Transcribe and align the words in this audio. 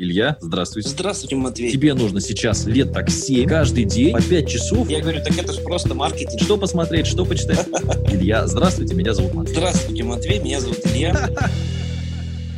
Илья, 0.00 0.36
здравствуйте. 0.40 0.90
Здравствуйте, 0.90 1.34
Матвей. 1.34 1.72
Тебе 1.72 1.92
нужно 1.92 2.20
сейчас 2.20 2.66
лет 2.66 2.92
так 2.92 3.10
7, 3.10 3.48
каждый 3.48 3.82
день, 3.82 4.12
по 4.12 4.22
5 4.22 4.48
часов. 4.48 4.88
Я 4.88 5.00
говорю, 5.00 5.20
так 5.24 5.36
это 5.36 5.52
же 5.52 5.60
просто 5.60 5.92
маркетинг. 5.92 6.40
Что 6.40 6.56
посмотреть, 6.56 7.08
что 7.08 7.24
почитать? 7.24 7.66
Илья, 8.08 8.46
здравствуйте, 8.46 8.94
меня 8.94 9.12
зовут 9.12 9.34
Матвей. 9.34 9.56
Здравствуйте, 9.56 10.04
Матвей, 10.04 10.38
меня 10.38 10.60
зовут 10.60 10.78
Илья. 10.86 11.28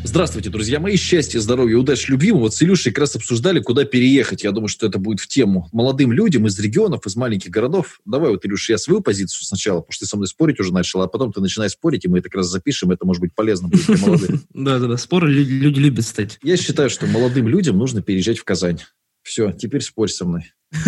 Здравствуйте, 0.03 0.49
друзья 0.49 0.81
мои. 0.81 0.97
Счастья, 0.97 1.39
здоровья, 1.41 1.77
удачи, 1.77 2.11
любви. 2.11 2.33
Мы 2.33 2.41
вот 2.41 2.55
с 2.55 2.63
Илюшей 2.63 2.91
как 2.91 3.01
раз 3.01 3.17
обсуждали, 3.17 3.61
куда 3.61 3.85
переехать. 3.85 4.43
Я 4.43 4.51
думаю, 4.51 4.69
что 4.69 4.87
это 4.87 4.99
будет 4.99 5.21
в 5.21 5.29
тему 5.29 5.69
молодым 5.73 6.13
людям 6.13 6.47
из 6.47 6.59
регионов, 6.59 7.07
из 7.07 7.17
маленьких 7.17 7.51
городов. 7.51 8.01
Давай 8.05 8.31
вот, 8.31 8.45
Илюша, 8.45 8.73
я 8.73 8.79
свою 8.79 9.03
позицию 9.03 9.45
сначала, 9.45 9.81
потому 9.81 9.93
что 9.93 10.07
ты 10.07 10.09
со 10.09 10.17
мной 10.17 10.27
спорить 10.27 10.59
уже 10.59 10.73
начал, 10.73 11.03
а 11.03 11.07
потом 11.07 11.33
ты 11.33 11.41
начинаешь 11.41 11.73
спорить, 11.73 12.05
и 12.05 12.09
мы 12.09 12.19
это 12.19 12.29
как 12.29 12.37
раз 12.37 12.47
запишем. 12.47 12.91
Это 12.91 13.05
может 13.05 13.21
быть 13.21 13.35
полезно 13.35 13.69
будет 13.69 13.87
для 13.87 13.99
молодых. 13.99 14.31
Да-да-да, 14.55 14.97
споры 14.97 15.31
люди 15.31 15.79
любят 15.79 16.05
стать. 16.05 16.39
Я 16.43 16.57
считаю, 16.57 16.89
что 16.89 17.07
молодым 17.07 17.47
людям 17.47 17.77
нужно 17.77 18.03
переезжать 18.03 18.39
в 18.39 18.45
Казань. 18.45 18.81
Все, 19.23 19.53
теперь 19.53 19.83
спорь 19.83 20.09
со 20.09 20.25
мной. 20.25 20.53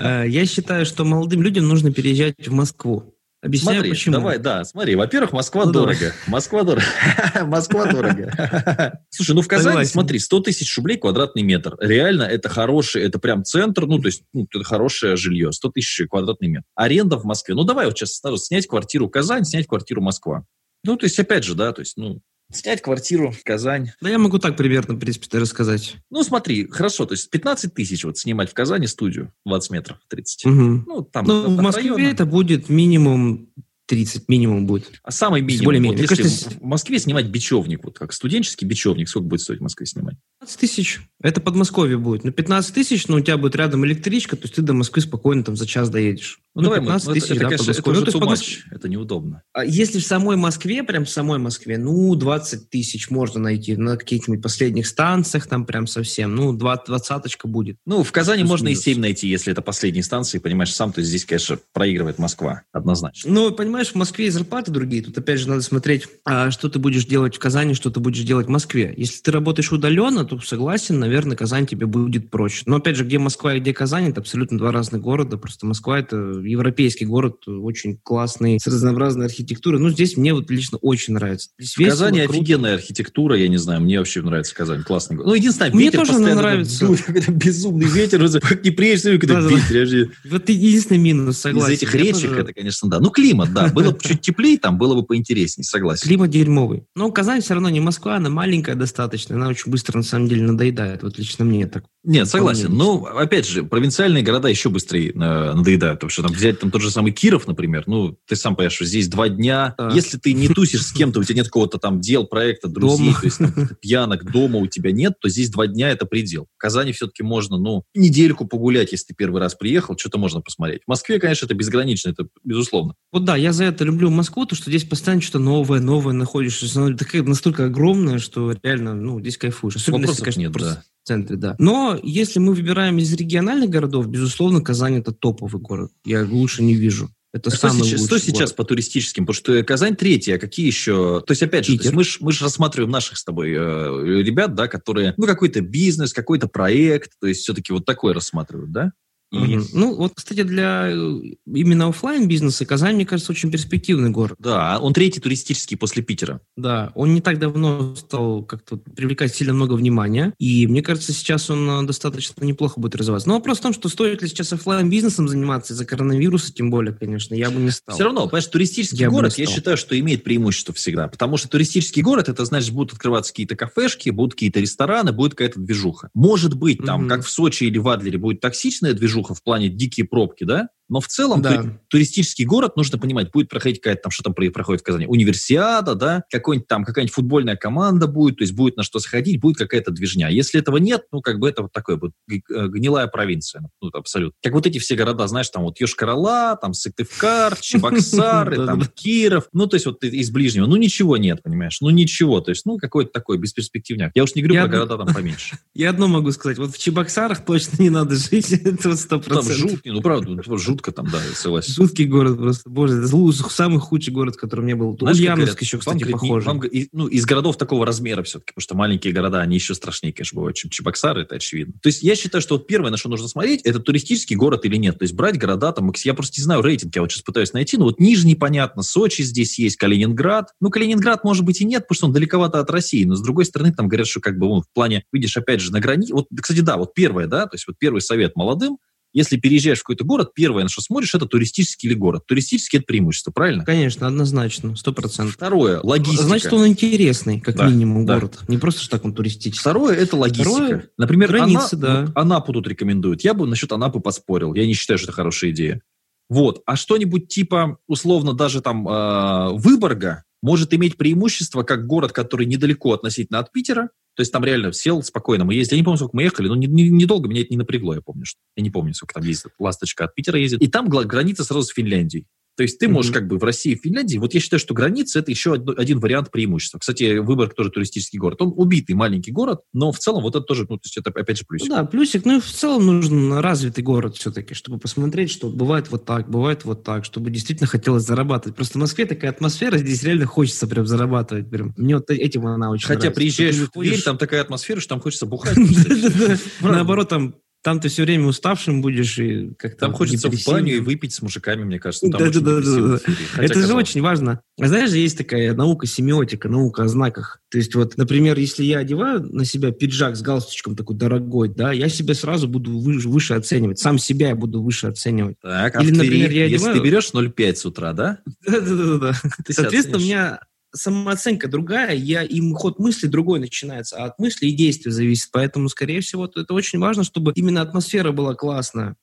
Э, 0.00 0.24
я 0.26 0.46
считаю, 0.46 0.86
что 0.86 1.04
молодым 1.04 1.42
людям 1.42 1.68
нужно 1.68 1.92
переезжать 1.92 2.46
в 2.46 2.52
Москву. 2.52 3.14
Объясняю, 3.40 3.76
смотри, 3.76 3.90
почему. 3.90 4.12
давай, 4.16 4.38
да, 4.38 4.64
смотри. 4.64 4.96
Во-первых, 4.96 5.32
Москва 5.32 5.64
Ну, 5.64 5.72
дорого. 5.72 6.12
Москва 6.26 6.64
дорого. 6.64 6.86
Москва 7.44 7.86
дорого. 7.86 9.00
Слушай, 9.10 9.34
ну 9.36 9.42
в 9.42 9.48
Казани, 9.48 9.84
смотри, 9.84 10.18
100 10.18 10.40
тысяч 10.40 10.76
рублей 10.76 10.96
квадратный 10.96 11.42
метр. 11.42 11.76
Реально, 11.80 12.24
это 12.24 12.48
хороший, 12.48 13.02
это 13.02 13.20
прям 13.20 13.44
центр, 13.44 13.86
ну, 13.86 14.00
то 14.00 14.08
есть, 14.08 14.24
ну, 14.32 14.46
это 14.52 14.64
хорошее 14.64 15.16
жилье. 15.16 15.52
100 15.52 15.70
тысяч 15.70 16.08
квадратный 16.08 16.48
метр. 16.48 16.64
Аренда 16.74 17.16
в 17.16 17.24
Москве. 17.24 17.54
Ну, 17.54 17.62
давай 17.62 17.86
вот 17.86 17.96
сейчас 17.96 18.20
снять 18.44 18.66
квартиру 18.66 19.08
Казань, 19.08 19.44
снять 19.44 19.68
квартиру 19.68 20.02
Москва. 20.02 20.44
Ну, 20.84 20.96
то 20.96 21.06
есть, 21.06 21.18
опять 21.18 21.44
же, 21.44 21.54
да, 21.54 21.72
то 21.72 21.80
есть, 21.80 21.96
ну, 21.96 22.20
снять 22.52 22.82
квартиру 22.82 23.30
в 23.30 23.42
Казань. 23.44 23.92
Да 24.00 24.08
я 24.08 24.18
могу 24.18 24.38
так 24.38 24.56
примерно, 24.56 24.94
в 24.94 24.98
принципе, 24.98 25.38
рассказать. 25.38 25.96
Ну, 26.10 26.22
смотри, 26.22 26.66
хорошо, 26.68 27.06
то 27.06 27.12
есть 27.12 27.30
15 27.30 27.74
тысяч 27.74 28.04
вот 28.04 28.18
снимать 28.18 28.50
в 28.50 28.54
Казани 28.54 28.86
студию, 28.86 29.32
20 29.44 29.70
метров, 29.70 29.98
30. 30.08 30.44
Мгм. 30.46 30.84
Ну, 30.86 31.02
там 31.02 31.26
Ну, 31.26 31.42
от 31.44 31.50
в 31.50 31.60
Москве 31.62 31.90
района. 31.90 32.08
это 32.10 32.26
будет 32.26 32.68
минимум 32.68 33.48
30, 33.86 34.28
минимум 34.28 34.66
будет. 34.66 35.00
А 35.02 35.10
самый 35.10 35.40
минимум, 35.40 35.64
более-менее. 35.64 35.96
вот 35.98 36.10
Мне 36.10 36.16
если 36.20 36.22
кажется, 36.22 36.60
в 36.60 36.62
Москве 36.62 36.98
снимать 36.98 37.26
бечевник, 37.26 37.84
вот 37.84 37.98
как 37.98 38.12
студенческий 38.12 38.66
бечевник, 38.66 39.08
сколько 39.08 39.28
будет 39.28 39.40
стоить 39.40 39.60
в 39.60 39.62
Москве 39.62 39.86
снимать? 39.86 40.16
15 40.40 40.60
тысяч. 40.60 41.00
Это 41.22 41.40
Подмосковье 41.40 41.96
будет. 41.96 42.22
Ну, 42.24 42.30
15 42.32 42.74
тысяч, 42.74 43.08
но 43.08 43.16
у 43.16 43.20
тебя 43.20 43.38
будет 43.38 43.56
рядом 43.56 43.86
электричка, 43.86 44.36
то 44.36 44.42
есть 44.42 44.54
ты 44.56 44.62
до 44.62 44.74
Москвы 44.74 45.00
спокойно 45.02 45.42
там 45.42 45.56
за 45.56 45.66
час 45.66 45.88
доедешь. 45.88 46.40
Ну, 46.58 46.64
давай, 46.64 46.80
мы- 46.80 46.86
15 46.86 47.08
ну, 47.08 47.14
тысяч, 47.14 47.30
это, 47.30 47.34
да, 47.34 47.44
конечно, 47.46 47.70
это 47.70 47.90
уже 47.90 48.00
Ну, 48.00 48.06
too 48.06 48.20
much, 48.20 48.58
это 48.70 48.88
неудобно. 48.88 49.42
А 49.52 49.64
если 49.64 49.98
в 49.98 50.06
самой 50.06 50.36
Москве, 50.36 50.82
прям 50.82 51.04
в 51.04 51.10
самой 51.10 51.38
Москве, 51.38 51.78
ну, 51.78 52.14
20 52.14 52.68
тысяч 52.70 53.10
можно 53.10 53.40
найти 53.40 53.76
на 53.76 53.96
каких-нибудь 53.96 54.42
последних 54.42 54.86
станциях, 54.86 55.46
там 55.46 55.64
прям 55.64 55.86
совсем, 55.86 56.34
ну, 56.34 56.52
20 56.52 56.86
двадцаточка 56.86 57.48
будет. 57.48 57.76
Ну, 57.86 58.02
в 58.02 58.12
Казани 58.12 58.42
можно 58.44 58.68
и 58.68 58.74
Плюс-минус. 58.74 58.84
7 58.84 59.00
найти, 59.00 59.28
если 59.28 59.52
это 59.52 59.62
последние 59.62 60.02
станции, 60.02 60.38
понимаешь, 60.38 60.74
сам, 60.74 60.92
то 60.92 61.00
есть 61.00 61.10
здесь, 61.10 61.24
конечно, 61.24 61.58
проигрывает 61.72 62.18
Москва, 62.18 62.62
однозначно. 62.72 63.30
Ну, 63.32 63.50
понимаешь, 63.52 63.88
в 63.88 63.94
Москве 63.94 64.26
и 64.26 64.30
зарплаты 64.30 64.70
другие. 64.70 65.02
Тут, 65.02 65.16
опять 65.18 65.40
же, 65.40 65.48
надо 65.48 65.62
смотреть, 65.62 66.06
а, 66.24 66.50
что 66.50 66.68
ты 66.68 66.78
будешь 66.78 67.04
делать 67.04 67.36
в 67.36 67.38
Казани, 67.38 67.74
что 67.74 67.90
ты 67.90 68.00
будешь 68.00 68.22
делать 68.22 68.46
в 68.46 68.50
Москве. 68.50 68.92
Если 68.96 69.22
ты 69.22 69.30
работаешь 69.30 69.72
удаленно, 69.72 70.24
то 70.24 70.40
согласен, 70.40 70.98
наверное, 70.98 71.36
Казань 71.36 71.66
тебе 71.66 71.86
будет 71.86 72.30
проще. 72.30 72.62
Но, 72.66 72.76
опять 72.76 72.96
же, 72.96 73.04
где 73.04 73.18
Москва 73.18 73.54
и 73.54 73.60
где 73.60 73.72
Казань, 73.72 74.08
это 74.10 74.20
абсолютно 74.20 74.58
два 74.58 74.72
разных 74.72 75.02
города. 75.02 75.36
Просто 75.36 75.66
Москва– 75.66 75.98
это 76.00 76.16
европейский 76.48 77.04
город, 77.04 77.46
очень 77.46 77.98
классный, 78.02 78.58
с 78.60 78.66
разнообразной 78.66 79.26
архитектурой. 79.26 79.80
Ну, 79.80 79.90
здесь 79.90 80.16
мне 80.16 80.34
вот 80.34 80.50
лично 80.50 80.78
очень 80.78 81.14
нравится. 81.14 81.50
Здесь 81.58 81.76
В 81.76 81.90
Казани 81.90 82.20
круто. 82.20 82.34
офигенная 82.38 82.74
архитектура, 82.74 83.36
я 83.36 83.48
не 83.48 83.56
знаю, 83.58 83.80
мне 83.80 83.98
вообще 83.98 84.22
нравится 84.22 84.54
Казань, 84.54 84.82
классный 84.82 85.16
город. 85.16 85.28
Ну, 85.28 85.34
единственное, 85.34 85.72
Мне 85.72 85.84
ветер 85.86 86.00
тоже 86.00 86.12
постоянно 86.12 86.40
нравится. 86.40 86.86
дует, 86.86 87.28
безумный 87.28 87.86
ветер, 87.86 88.40
как 88.40 88.64
не 88.64 88.70
приедешь, 88.70 89.02
какой-то 89.02 89.26
Да-да-да. 89.26 89.54
ветер. 89.56 90.12
Вот 90.30 90.48
единственный 90.48 90.98
минус, 90.98 91.38
согласен. 91.38 91.72
Из 91.72 91.76
этих 91.78 91.94
речек 91.94 92.32
это, 92.32 92.52
конечно, 92.52 92.88
да. 92.88 93.00
Ну, 93.00 93.10
климат, 93.10 93.52
да, 93.52 93.68
было 93.68 93.90
бы 93.92 93.98
чуть 94.00 94.20
теплее, 94.20 94.58
там 94.58 94.78
было 94.78 94.94
бы 94.94 95.04
поинтереснее, 95.04 95.64
согласен. 95.64 96.06
Климат 96.06 96.30
дерьмовый. 96.30 96.84
Но 96.94 97.10
Казань 97.10 97.40
все 97.42 97.54
равно 97.54 97.68
не 97.68 97.80
Москва, 97.80 98.16
она 98.16 98.30
маленькая 98.30 98.74
достаточно. 98.74 99.36
Она 99.36 99.48
очень 99.48 99.70
быстро, 99.70 99.98
на 99.98 100.04
самом 100.04 100.28
деле, 100.28 100.42
надоедает. 100.42 101.02
Вот 101.02 101.18
лично 101.18 101.44
мне 101.44 101.66
так. 101.66 101.84
Нет, 102.04 102.28
согласен. 102.28 102.72
Но, 102.74 103.04
опять 103.04 103.46
же, 103.46 103.62
провинциальные 103.64 104.22
города 104.22 104.48
еще 104.48 104.68
быстрее 104.70 105.10
э, 105.10 105.14
надоедают. 105.14 105.98
Потому 106.00 106.10
что 106.10 106.22
там 106.22 106.32
взять 106.38 106.60
там 106.60 106.70
тот 106.70 106.80
же 106.80 106.90
самый 106.90 107.12
Киров, 107.12 107.46
например, 107.46 107.84
ну, 107.86 108.16
ты 108.26 108.36
сам 108.36 108.56
понимаешь, 108.56 108.72
что 108.72 108.84
здесь 108.84 109.08
два 109.08 109.28
дня. 109.28 109.74
Да. 109.76 109.90
Если 109.92 110.18
ты 110.18 110.32
не 110.32 110.48
тусишь 110.48 110.86
с 110.86 110.92
кем-то, 110.92 111.20
у 111.20 111.24
тебя 111.24 111.36
нет 111.36 111.46
какого-то 111.46 111.78
там 111.78 112.00
дел, 112.00 112.26
проекта, 112.26 112.68
друзей, 112.68 113.08
Дома. 113.08 113.20
то 113.20 113.26
есть 113.26 113.38
там, 113.38 113.68
пьянок 113.80 114.30
дома 114.30 114.58
у 114.58 114.66
тебя 114.66 114.92
нет, 114.92 115.14
то 115.20 115.28
здесь 115.28 115.50
два 115.50 115.66
дня 115.66 115.90
это 115.90 116.06
предел. 116.06 116.46
В 116.56 116.58
Казани 116.58 116.92
все-таки 116.92 117.22
можно, 117.22 117.58
ну, 117.58 117.84
недельку 117.94 118.46
погулять, 118.46 118.92
если 118.92 119.08
ты 119.08 119.14
первый 119.14 119.40
раз 119.40 119.54
приехал, 119.54 119.96
что-то 119.98 120.18
можно 120.18 120.40
посмотреть. 120.40 120.82
В 120.86 120.88
Москве, 120.88 121.18
конечно, 121.18 121.46
это 121.46 121.54
безгранично, 121.54 122.10
это 122.10 122.26
безусловно. 122.44 122.94
Вот 123.12 123.24
да, 123.24 123.36
я 123.36 123.52
за 123.52 123.64
это 123.64 123.84
люблю 123.84 124.10
Москву, 124.10 124.46
то 124.46 124.54
что 124.54 124.70
здесь 124.70 124.84
постоянно 124.84 125.22
что-то 125.22 125.40
новое, 125.40 125.80
новое 125.80 126.14
находишь. 126.14 126.62
Оно 126.76 126.96
настолько 127.24 127.66
огромное, 127.66 128.18
что 128.18 128.54
реально, 128.62 128.94
ну, 128.94 129.20
здесь 129.20 129.36
кайфуешь. 129.36 129.76
Особенно, 129.76 130.06
Вопросов 130.06 130.26
если, 130.26 130.40
конечно, 130.40 130.40
нет, 130.40 130.52
просто 130.52 130.74
да. 130.74 130.82
Центре, 131.08 131.36
да. 131.36 131.56
Но 131.58 131.98
если 132.02 132.38
мы 132.38 132.54
выбираем 132.54 132.98
из 132.98 133.12
региональных 133.14 133.70
городов, 133.70 134.06
безусловно, 134.06 134.60
Казань 134.60 134.98
это 134.98 135.12
топовый 135.12 135.60
город. 135.60 135.90
Я 136.04 136.24
лучше 136.24 136.62
не 136.62 136.74
вижу. 136.74 137.10
Это 137.32 137.50
А 137.50 137.52
Что 137.54 137.68
самый 137.68 137.84
сейчас, 137.84 138.06
что 138.06 138.18
сейчас 138.18 138.50
город. 138.50 138.56
по 138.56 138.64
туристическим? 138.64 139.26
Потому 139.26 139.34
что 139.34 139.62
Казань 139.62 139.96
третья, 139.96 140.36
а 140.36 140.38
какие 140.38 140.66
еще? 140.66 141.22
То 141.26 141.32
есть, 141.32 141.42
опять 141.42 141.66
же, 141.66 141.72
есть 141.72 141.92
мы 141.92 142.02
же 142.02 142.18
мы 142.20 142.32
ж 142.32 142.40
рассматриваем 142.40 142.90
наших 142.90 143.18
с 143.18 143.24
тобой 143.24 143.50
э, 143.50 144.22
ребят, 144.22 144.54
да, 144.54 144.66
которые, 144.66 145.12
ну, 145.18 145.26
какой-то 145.26 145.60
бизнес, 145.60 146.14
какой-то 146.14 146.48
проект, 146.48 147.12
то 147.20 147.26
есть 147.26 147.42
все-таки 147.42 147.72
вот 147.72 147.84
такое 147.84 148.14
рассматривают, 148.14 148.72
да? 148.72 148.92
Мгм. 149.30 149.64
Ну, 149.74 149.94
вот, 149.94 150.12
кстати, 150.14 150.42
для 150.42 150.88
э, 150.90 151.20
именно 151.46 151.88
оффлайн 151.88 152.26
бизнеса 152.28 152.64
Казань, 152.64 152.94
мне 152.94 153.04
кажется, 153.04 153.30
очень 153.30 153.50
перспективный 153.50 154.08
город. 154.10 154.36
Да, 154.38 154.78
он 154.80 154.94
третий 154.94 155.20
туристический 155.20 155.76
после 155.76 156.02
Питера. 156.02 156.40
Да, 156.56 156.92
он 156.94 157.12
не 157.12 157.20
так 157.20 157.38
давно 157.38 157.94
стал 157.94 158.42
как-то 158.42 158.76
привлекать 158.76 159.34
сильно 159.34 159.52
много 159.52 159.74
внимания, 159.74 160.32
и 160.38 160.66
мне 160.66 160.82
кажется, 160.82 161.12
сейчас 161.12 161.50
он 161.50 161.68
э, 161.68 161.86
достаточно 161.86 162.42
неплохо 162.42 162.80
будет 162.80 162.96
развиваться. 162.96 163.28
Но 163.28 163.34
вопрос 163.34 163.58
в 163.58 163.62
том, 163.62 163.74
что 163.74 163.90
стоит 163.90 164.22
ли 164.22 164.28
сейчас 164.28 164.52
оффлайн 164.54 164.88
бизнесом 164.88 165.28
заниматься 165.28 165.74
из-за 165.74 165.84
коронавируса, 165.84 166.52
тем 166.54 166.70
более, 166.70 166.94
конечно, 166.94 167.34
я 167.34 167.50
бы 167.50 167.60
не 167.60 167.70
стал. 167.70 167.94
Все 167.94 168.04
равно, 168.04 168.22
понимаешь, 168.22 168.46
туристический 168.46 169.00
Я 169.00 169.10
город, 169.10 169.36
я 169.36 169.44
считаю, 169.46 169.76
что 169.76 169.98
имеет 169.98 170.24
преимущество 170.24 170.72
всегда. 170.72 171.06
Потому 171.08 171.36
что 171.36 171.48
туристический 171.48 172.00
город, 172.00 172.30
это 172.30 172.44
значит, 172.46 172.72
будут 172.72 172.94
открываться 172.94 173.32
какие-то 173.32 173.56
кафешки, 173.56 174.08
будут 174.08 174.32
какие-то 174.32 174.60
рестораны, 174.60 175.12
будет 175.12 175.32
какая-то 175.32 175.60
движуха. 175.60 176.08
Может 176.14 176.54
быть, 176.54 176.78
там, 176.78 177.02
Мгм. 177.02 177.08
как 177.10 177.24
в 177.26 177.28
Сочи 177.28 177.64
или 177.64 177.76
в 177.76 177.88
Адлере, 177.88 178.16
будет 178.16 178.40
токсичная 178.40 178.94
движуха 178.94 179.17
в 179.22 179.42
плане 179.42 179.68
дикие 179.68 180.06
пробки, 180.06 180.44
да? 180.44 180.68
Но 180.88 181.00
в 181.00 181.06
целом 181.08 181.42
Да. 181.42 181.62
ту- 181.62 181.70
туристический 181.88 182.44
город, 182.44 182.76
нужно 182.76 182.98
понимать, 182.98 183.30
будет 183.30 183.48
проходить 183.48 183.80
какая-то 183.80 184.02
там, 184.02 184.10
что 184.10 184.22
там 184.22 184.34
про- 184.34 184.50
проходит 184.50 184.80
в 184.82 184.84
Казани, 184.84 185.06
универсиада, 185.06 185.94
да, 185.94 186.22
какой-нибудь 186.30 186.66
там, 186.68 186.84
какая-нибудь 186.84 187.14
футбольная 187.14 187.56
команда 187.56 188.06
будет, 188.06 188.38
то 188.38 188.42
есть 188.44 188.54
будет 188.54 188.76
на 188.76 188.82
что 188.82 188.98
сходить, 188.98 189.40
будет 189.40 189.56
какая-то 189.58 189.90
движня. 189.90 190.28
Если 190.28 190.60
этого 190.60 190.78
нет, 190.78 191.02
ну, 191.12 191.20
как 191.20 191.38
бы 191.38 191.48
это 191.48 191.62
вот 191.62 191.72
такое 191.72 191.96
вот 191.98 192.12
э, 192.30 192.36
гнилая 192.68 193.06
провинция, 193.06 193.62
ну, 193.80 193.88
это 193.88 193.98
абсолютно. 193.98 194.34
Как 194.42 194.52
вот 194.52 194.66
эти 194.66 194.78
все 194.78 194.94
города, 194.96 195.26
знаешь, 195.26 195.48
там 195.50 195.64
вот 195.64 195.80
Йошкар-Ола, 195.80 196.56
там 196.60 196.72
Сыктывкар, 196.74 197.56
Чебоксары, 197.60 198.64
там. 198.64 198.82
Киров, 198.94 199.48
ну, 199.52 199.66
то 199.66 199.74
есть 199.76 199.86
вот 199.86 200.02
из 200.04 200.30
ближнего, 200.30 200.66
ну, 200.66 200.76
ничего 200.76 201.16
нет, 201.16 201.42
понимаешь, 201.42 201.78
ну, 201.80 201.90
ничего, 201.90 202.40
то 202.40 202.50
есть, 202.50 202.64
ну, 202.66 202.78
какой-то 202.78 203.10
такой 203.12 203.38
бесперспективняк. 203.38 204.12
Я 204.14 204.24
уж 204.24 204.34
не 204.34 204.42
говорю 204.42 204.62
про 204.62 204.68
города 204.68 204.96
там 205.04 205.14
поменьше. 205.14 205.58
Я 205.74 205.90
одно 205.90 206.08
могу 206.08 206.32
сказать, 206.32 206.58
вот 206.58 206.72
в 206.74 206.78
Чебоксарах 206.78 207.44
точно 207.44 207.82
не 207.82 207.90
надо 207.90 208.16
жить, 208.16 208.50
это 208.64 208.88
вот 208.90 208.98
сто 208.98 209.16
Ну, 209.16 209.34
Там 209.34 209.42
жутко, 209.44 209.80
ну, 209.92 210.00
правда, 210.00 210.30
ну, 210.30 210.58
жутко 210.78 210.92
там, 210.92 211.08
да, 211.10 211.18
согласен. 211.34 211.72
Жуткий 211.74 212.04
город 212.04 212.38
просто, 212.38 212.70
боже, 212.70 213.06
самый 213.50 213.80
худший 213.80 214.12
город, 214.12 214.36
в 214.36 214.38
котором 214.38 214.66
я 214.66 214.76
был. 214.76 214.96
Знаешь, 215.00 215.18
Ульяновск 215.18 215.60
еще, 215.60 215.78
кстати, 215.78 216.04
не- 216.04 216.12
похоже. 216.12 216.46
вам, 216.46 216.60
и- 216.64 216.88
ну, 216.92 217.06
из 217.08 217.24
городов 217.26 217.56
такого 217.56 217.84
размера 217.84 218.22
все-таки, 218.22 218.52
потому 218.54 218.62
что 218.62 218.76
маленькие 218.76 219.12
города, 219.12 219.40
они 219.40 219.56
еще 219.56 219.74
страшнее, 219.74 220.12
конечно, 220.12 220.36
бывают, 220.36 220.56
чем 220.56 220.70
Чебоксары, 220.70 221.22
это 221.22 221.34
очевидно. 221.36 221.74
То 221.82 221.88
есть 221.88 222.02
я 222.02 222.14
считаю, 222.14 222.42
что 222.42 222.56
вот 222.56 222.66
первое, 222.66 222.90
на 222.90 222.96
что 222.96 223.08
нужно 223.08 223.28
смотреть, 223.28 223.62
это 223.62 223.80
туристический 223.80 224.36
город 224.36 224.64
или 224.64 224.76
нет. 224.76 224.98
То 224.98 225.02
есть 225.04 225.14
брать 225.14 225.38
города, 225.38 225.72
там, 225.72 225.92
я 226.04 226.14
просто 226.14 226.40
не 226.40 226.44
знаю 226.44 226.62
рейтинг, 226.62 226.94
я 226.94 227.02
вот 227.02 227.10
сейчас 227.10 227.22
пытаюсь 227.22 227.52
найти, 227.52 227.76
но 227.76 227.84
вот 227.84 227.98
Нижний, 228.00 228.34
понятно, 228.34 228.82
Сочи 228.82 229.22
здесь 229.22 229.58
есть, 229.58 229.76
Калининград. 229.76 230.52
Ну, 230.60 230.70
Калининград, 230.70 231.24
может 231.24 231.44
быть, 231.44 231.60
и 231.60 231.64
нет, 231.64 231.82
потому 231.82 231.96
что 231.96 232.06
он 232.06 232.12
далековато 232.12 232.60
от 232.60 232.70
России, 232.70 233.04
но 233.04 233.16
с 233.16 233.20
другой 233.22 233.44
стороны, 233.44 233.72
там 233.72 233.88
говорят, 233.88 234.06
что 234.06 234.20
как 234.20 234.38
бы 234.38 234.46
он 234.46 234.62
в 234.62 234.70
плане, 234.72 235.04
видишь, 235.12 235.36
опять 235.36 235.60
же, 235.60 235.72
на 235.72 235.80
границе. 235.80 236.14
Вот, 236.14 236.26
кстати, 236.40 236.60
да, 236.60 236.76
вот 236.76 236.94
первое, 236.94 237.26
да, 237.26 237.46
то 237.46 237.54
есть 237.54 237.66
вот 237.66 237.76
первый 237.78 238.00
совет 238.00 238.36
молодым, 238.36 238.78
если 239.12 239.36
переезжаешь 239.36 239.78
в 239.78 239.82
какой-то 239.82 240.04
город, 240.04 240.32
первое, 240.34 240.62
на 240.62 240.68
что 240.68 240.82
смотришь, 240.82 241.14
это 241.14 241.26
туристический 241.26 241.88
или 241.88 241.94
город. 241.94 242.24
Туристический– 242.26 242.78
это 242.78 242.86
преимущество, 242.86 243.30
правильно? 243.30 243.64
Конечно, 243.64 244.06
однозначно, 244.06 244.76
сто 244.76 244.92
процентов. 244.92 245.34
Второе– 245.34 245.80
логистика. 245.82 246.22
Значит, 246.24 246.52
он 246.52 246.66
интересный, 246.66 247.40
как 247.40 247.56
Да, 247.56 247.68
минимум, 247.68 248.04
да. 248.06 248.14
город. 248.14 248.40
Не 248.48 248.58
просто 248.58 248.82
что 248.82 248.90
так 248.90 249.04
он 249.04 249.14
туристический. 249.14 249.60
Второе– 249.60 249.96
это 249.96 250.16
логистика. 250.16 250.50
Второе– 250.50 250.88
Например, 250.98 251.28
границы, 251.30 251.74
Ана- 251.74 252.06
да. 252.06 252.12
Анапу 252.14 252.52
тут 252.52 252.66
рекомендуют. 252.68 253.22
Я 253.22 253.34
бы 253.34 253.46
насчет 253.46 253.72
Анапы 253.72 254.00
поспорил. 254.00 254.54
Я 254.54 254.66
не 254.66 254.74
считаю, 254.74 254.98
что 254.98 255.06
это 255.06 255.12
хорошая 255.12 255.50
идея. 255.50 255.80
Вот. 256.28 256.62
А 256.66 256.76
что-нибудь 256.76 257.28
типа, 257.28 257.78
условно, 257.86 258.34
даже 258.34 258.60
там 258.60 258.86
э, 258.86 259.52
Выборга 259.54 260.24
может 260.42 260.72
иметь 260.74 260.96
преимущество 260.96 261.62
как 261.62 261.86
город, 261.86 262.12
который 262.12 262.46
недалеко 262.46 262.92
относительно 262.92 263.38
от 263.38 263.50
Питера. 263.52 263.90
То 264.18 264.22
есть 264.22 264.32
там 264.32 264.44
реально 264.44 264.72
сел 264.72 265.00
спокойно, 265.04 265.44
мы 265.44 265.54
ездили, 265.54 265.76
я 265.76 265.80
не 265.82 265.84
помню, 265.84 265.96
сколько 265.96 266.16
мы 266.16 266.24
ехали, 266.24 266.48
но 266.48 266.56
недолго 266.56 267.28
не, 267.28 267.34
не 267.34 267.34
меня 267.34 267.42
это 267.42 267.50
не 267.52 267.56
напрягло, 267.56 267.94
я 267.94 268.00
помню, 268.00 268.24
что 268.24 268.40
я 268.56 268.64
не 268.64 268.70
помню, 268.70 268.92
сколько 268.92 269.14
там 269.14 269.22
ездит, 269.22 269.52
ласточка 269.60 270.06
от 270.06 270.14
Питера 270.16 270.40
ездит. 270.40 270.60
И 270.60 270.66
там 270.66 270.88
граница 270.88 271.44
сразу 271.44 271.68
с 271.68 271.70
Финляндией. 271.72 272.26
То 272.58 272.64
есть 272.64 272.80
ты 272.80 272.88
можешь 272.88 273.12
mm-hmm. 273.12 273.14
как 273.14 273.28
бы 273.28 273.38
в 273.38 273.44
России 273.44 273.74
и 273.74 273.76
Финляндии, 273.76 274.18
вот 274.18 274.34
я 274.34 274.40
считаю, 274.40 274.58
что 274.58 274.74
граница– 274.74 275.18
это 275.20 275.30
еще 275.30 275.52
один 275.52 276.00
вариант 276.00 276.32
преимущества. 276.32 276.80
Кстати, 276.80 277.18
Выборг 277.18 277.54
тоже 277.54 277.70
туристический 277.70 278.18
город. 278.18 278.42
Он 278.42 278.52
убитый 278.56 278.96
маленький 278.96 279.30
город, 279.30 279.60
но 279.72 279.92
в 279.92 279.98
целом 280.00 280.24
вот 280.24 280.34
это 280.34 280.44
тоже, 280.44 280.66
ну, 280.68 280.76
то 280.76 280.82
есть 280.84 280.96
это 280.96 281.10
опять 281.10 281.38
же 281.38 281.44
плюсик. 281.46 281.68
Ну, 281.68 281.76
да, 281.76 281.84
плюсик. 281.84 282.24
Ну 282.24 282.38
и 282.38 282.40
в 282.40 282.46
целом 282.46 282.84
нужен 282.84 283.34
развитый 283.34 283.84
город 283.84 284.16
все-таки, 284.16 284.54
чтобы 284.54 284.80
посмотреть, 284.80 285.30
что 285.30 285.50
бывает 285.50 285.88
вот 285.92 286.04
так, 286.04 286.28
бывает 286.28 286.64
вот 286.64 286.82
так, 286.82 287.04
чтобы 287.04 287.30
действительно 287.30 287.68
хотелось 287.68 288.02
зарабатывать. 288.02 288.56
Просто 288.56 288.78
в 288.78 288.80
Москве 288.80 289.06
такая 289.06 289.30
атмосфера, 289.30 289.78
здесь 289.78 290.02
реально 290.02 290.26
хочется 290.26 290.66
прям 290.66 290.84
зарабатывать. 290.84 291.48
Прям. 291.48 291.74
Мне 291.76 291.94
вот 291.94 292.10
этим 292.10 292.44
она 292.44 292.70
очень 292.70 292.88
Хотя 292.88 293.02
нравится. 293.02 293.20
приезжаешь 293.20 293.54
в 293.54 293.70
Тверь, 293.70 294.02
там 294.02 294.18
такая 294.18 294.40
атмосфера, 294.40 294.80
что 294.80 294.88
там 294.88 295.00
хочется 295.00 295.26
бухать. 295.26 295.56
Наоборот, 296.60 297.08
там 297.08 297.36
там 297.62 297.80
ты 297.80 297.88
все 297.88 298.04
время 298.04 298.26
уставшим 298.26 298.80
будешь 298.80 299.18
и 299.18 299.50
как-то 299.58 299.80
Там 299.80 299.92
хочется 299.92 300.30
в 300.30 300.46
баню 300.46 300.76
и 300.76 300.80
выпить 300.80 301.12
с 301.12 301.22
мужиками, 301.22 301.64
мне 301.64 301.78
кажется. 301.78 302.08
да, 302.08 302.18
да, 302.18 302.40
да, 302.40 302.60
да, 302.60 302.98
да. 302.98 303.42
Это 303.42 303.66
же 303.66 303.74
очень 303.74 304.00
важно. 304.00 304.40
А 304.60 304.68
знаешь, 304.68 304.90
есть 304.90 305.18
такая 305.18 305.52
наука 305.54 305.86
семиотика, 305.86 306.48
наука 306.48 306.84
о 306.84 306.88
знаках. 306.88 307.40
То 307.50 307.58
есть 307.58 307.74
вот, 307.74 307.96
например, 307.96 308.38
если 308.38 308.64
я 308.64 308.78
одеваю 308.78 309.22
на 309.22 309.44
себя 309.44 309.72
пиджак 309.72 310.16
с 310.16 310.22
галстучком 310.22 310.76
такой 310.76 310.96
дорогой, 310.96 311.48
да, 311.48 311.72
я 311.72 311.88
себя 311.88 312.14
сразу 312.14 312.48
буду 312.48 312.78
выше, 312.78 313.08
выше 313.08 313.34
оценивать. 313.34 313.78
Сам 313.78 313.98
себя 313.98 314.28
я 314.28 314.34
буду 314.36 314.62
выше 314.62 314.86
оценивать. 314.86 315.36
Так, 315.40 315.76
а 315.76 315.82
Или, 315.82 315.92
Твери, 315.92 316.04
например, 316.04 316.30
я 316.30 316.44
одеваю... 316.44 316.50
если 316.50 316.72
ты 316.72 316.84
берешь 316.84 317.10
0,5 317.12 317.54
с 317.54 317.66
утра, 317.66 317.92
да? 317.92 318.18
Да-да-да. 318.46 319.14
Соответственно, 319.48 319.98
у 319.98 320.00
меня 320.00 320.40
самооценка 320.74 321.48
другая, 321.48 321.94
я 321.94 322.22
им 322.22 322.54
ход 322.54 322.78
мысли 322.78 323.06
другой 323.06 323.40
начинается, 323.40 323.96
а 323.96 324.06
от 324.06 324.18
мысли 324.18 324.46
и 324.46 324.56
действия 324.56 324.92
зависит. 324.92 325.30
Поэтому, 325.32 325.68
скорее 325.68 326.00
всего, 326.00 326.26
это 326.26 326.52
очень 326.52 326.78
важно, 326.78 327.04
чтобы 327.04 327.32
именно 327.34 327.62
атмосфера 327.62 328.12
была 328.12 328.34
классная. 328.34 328.96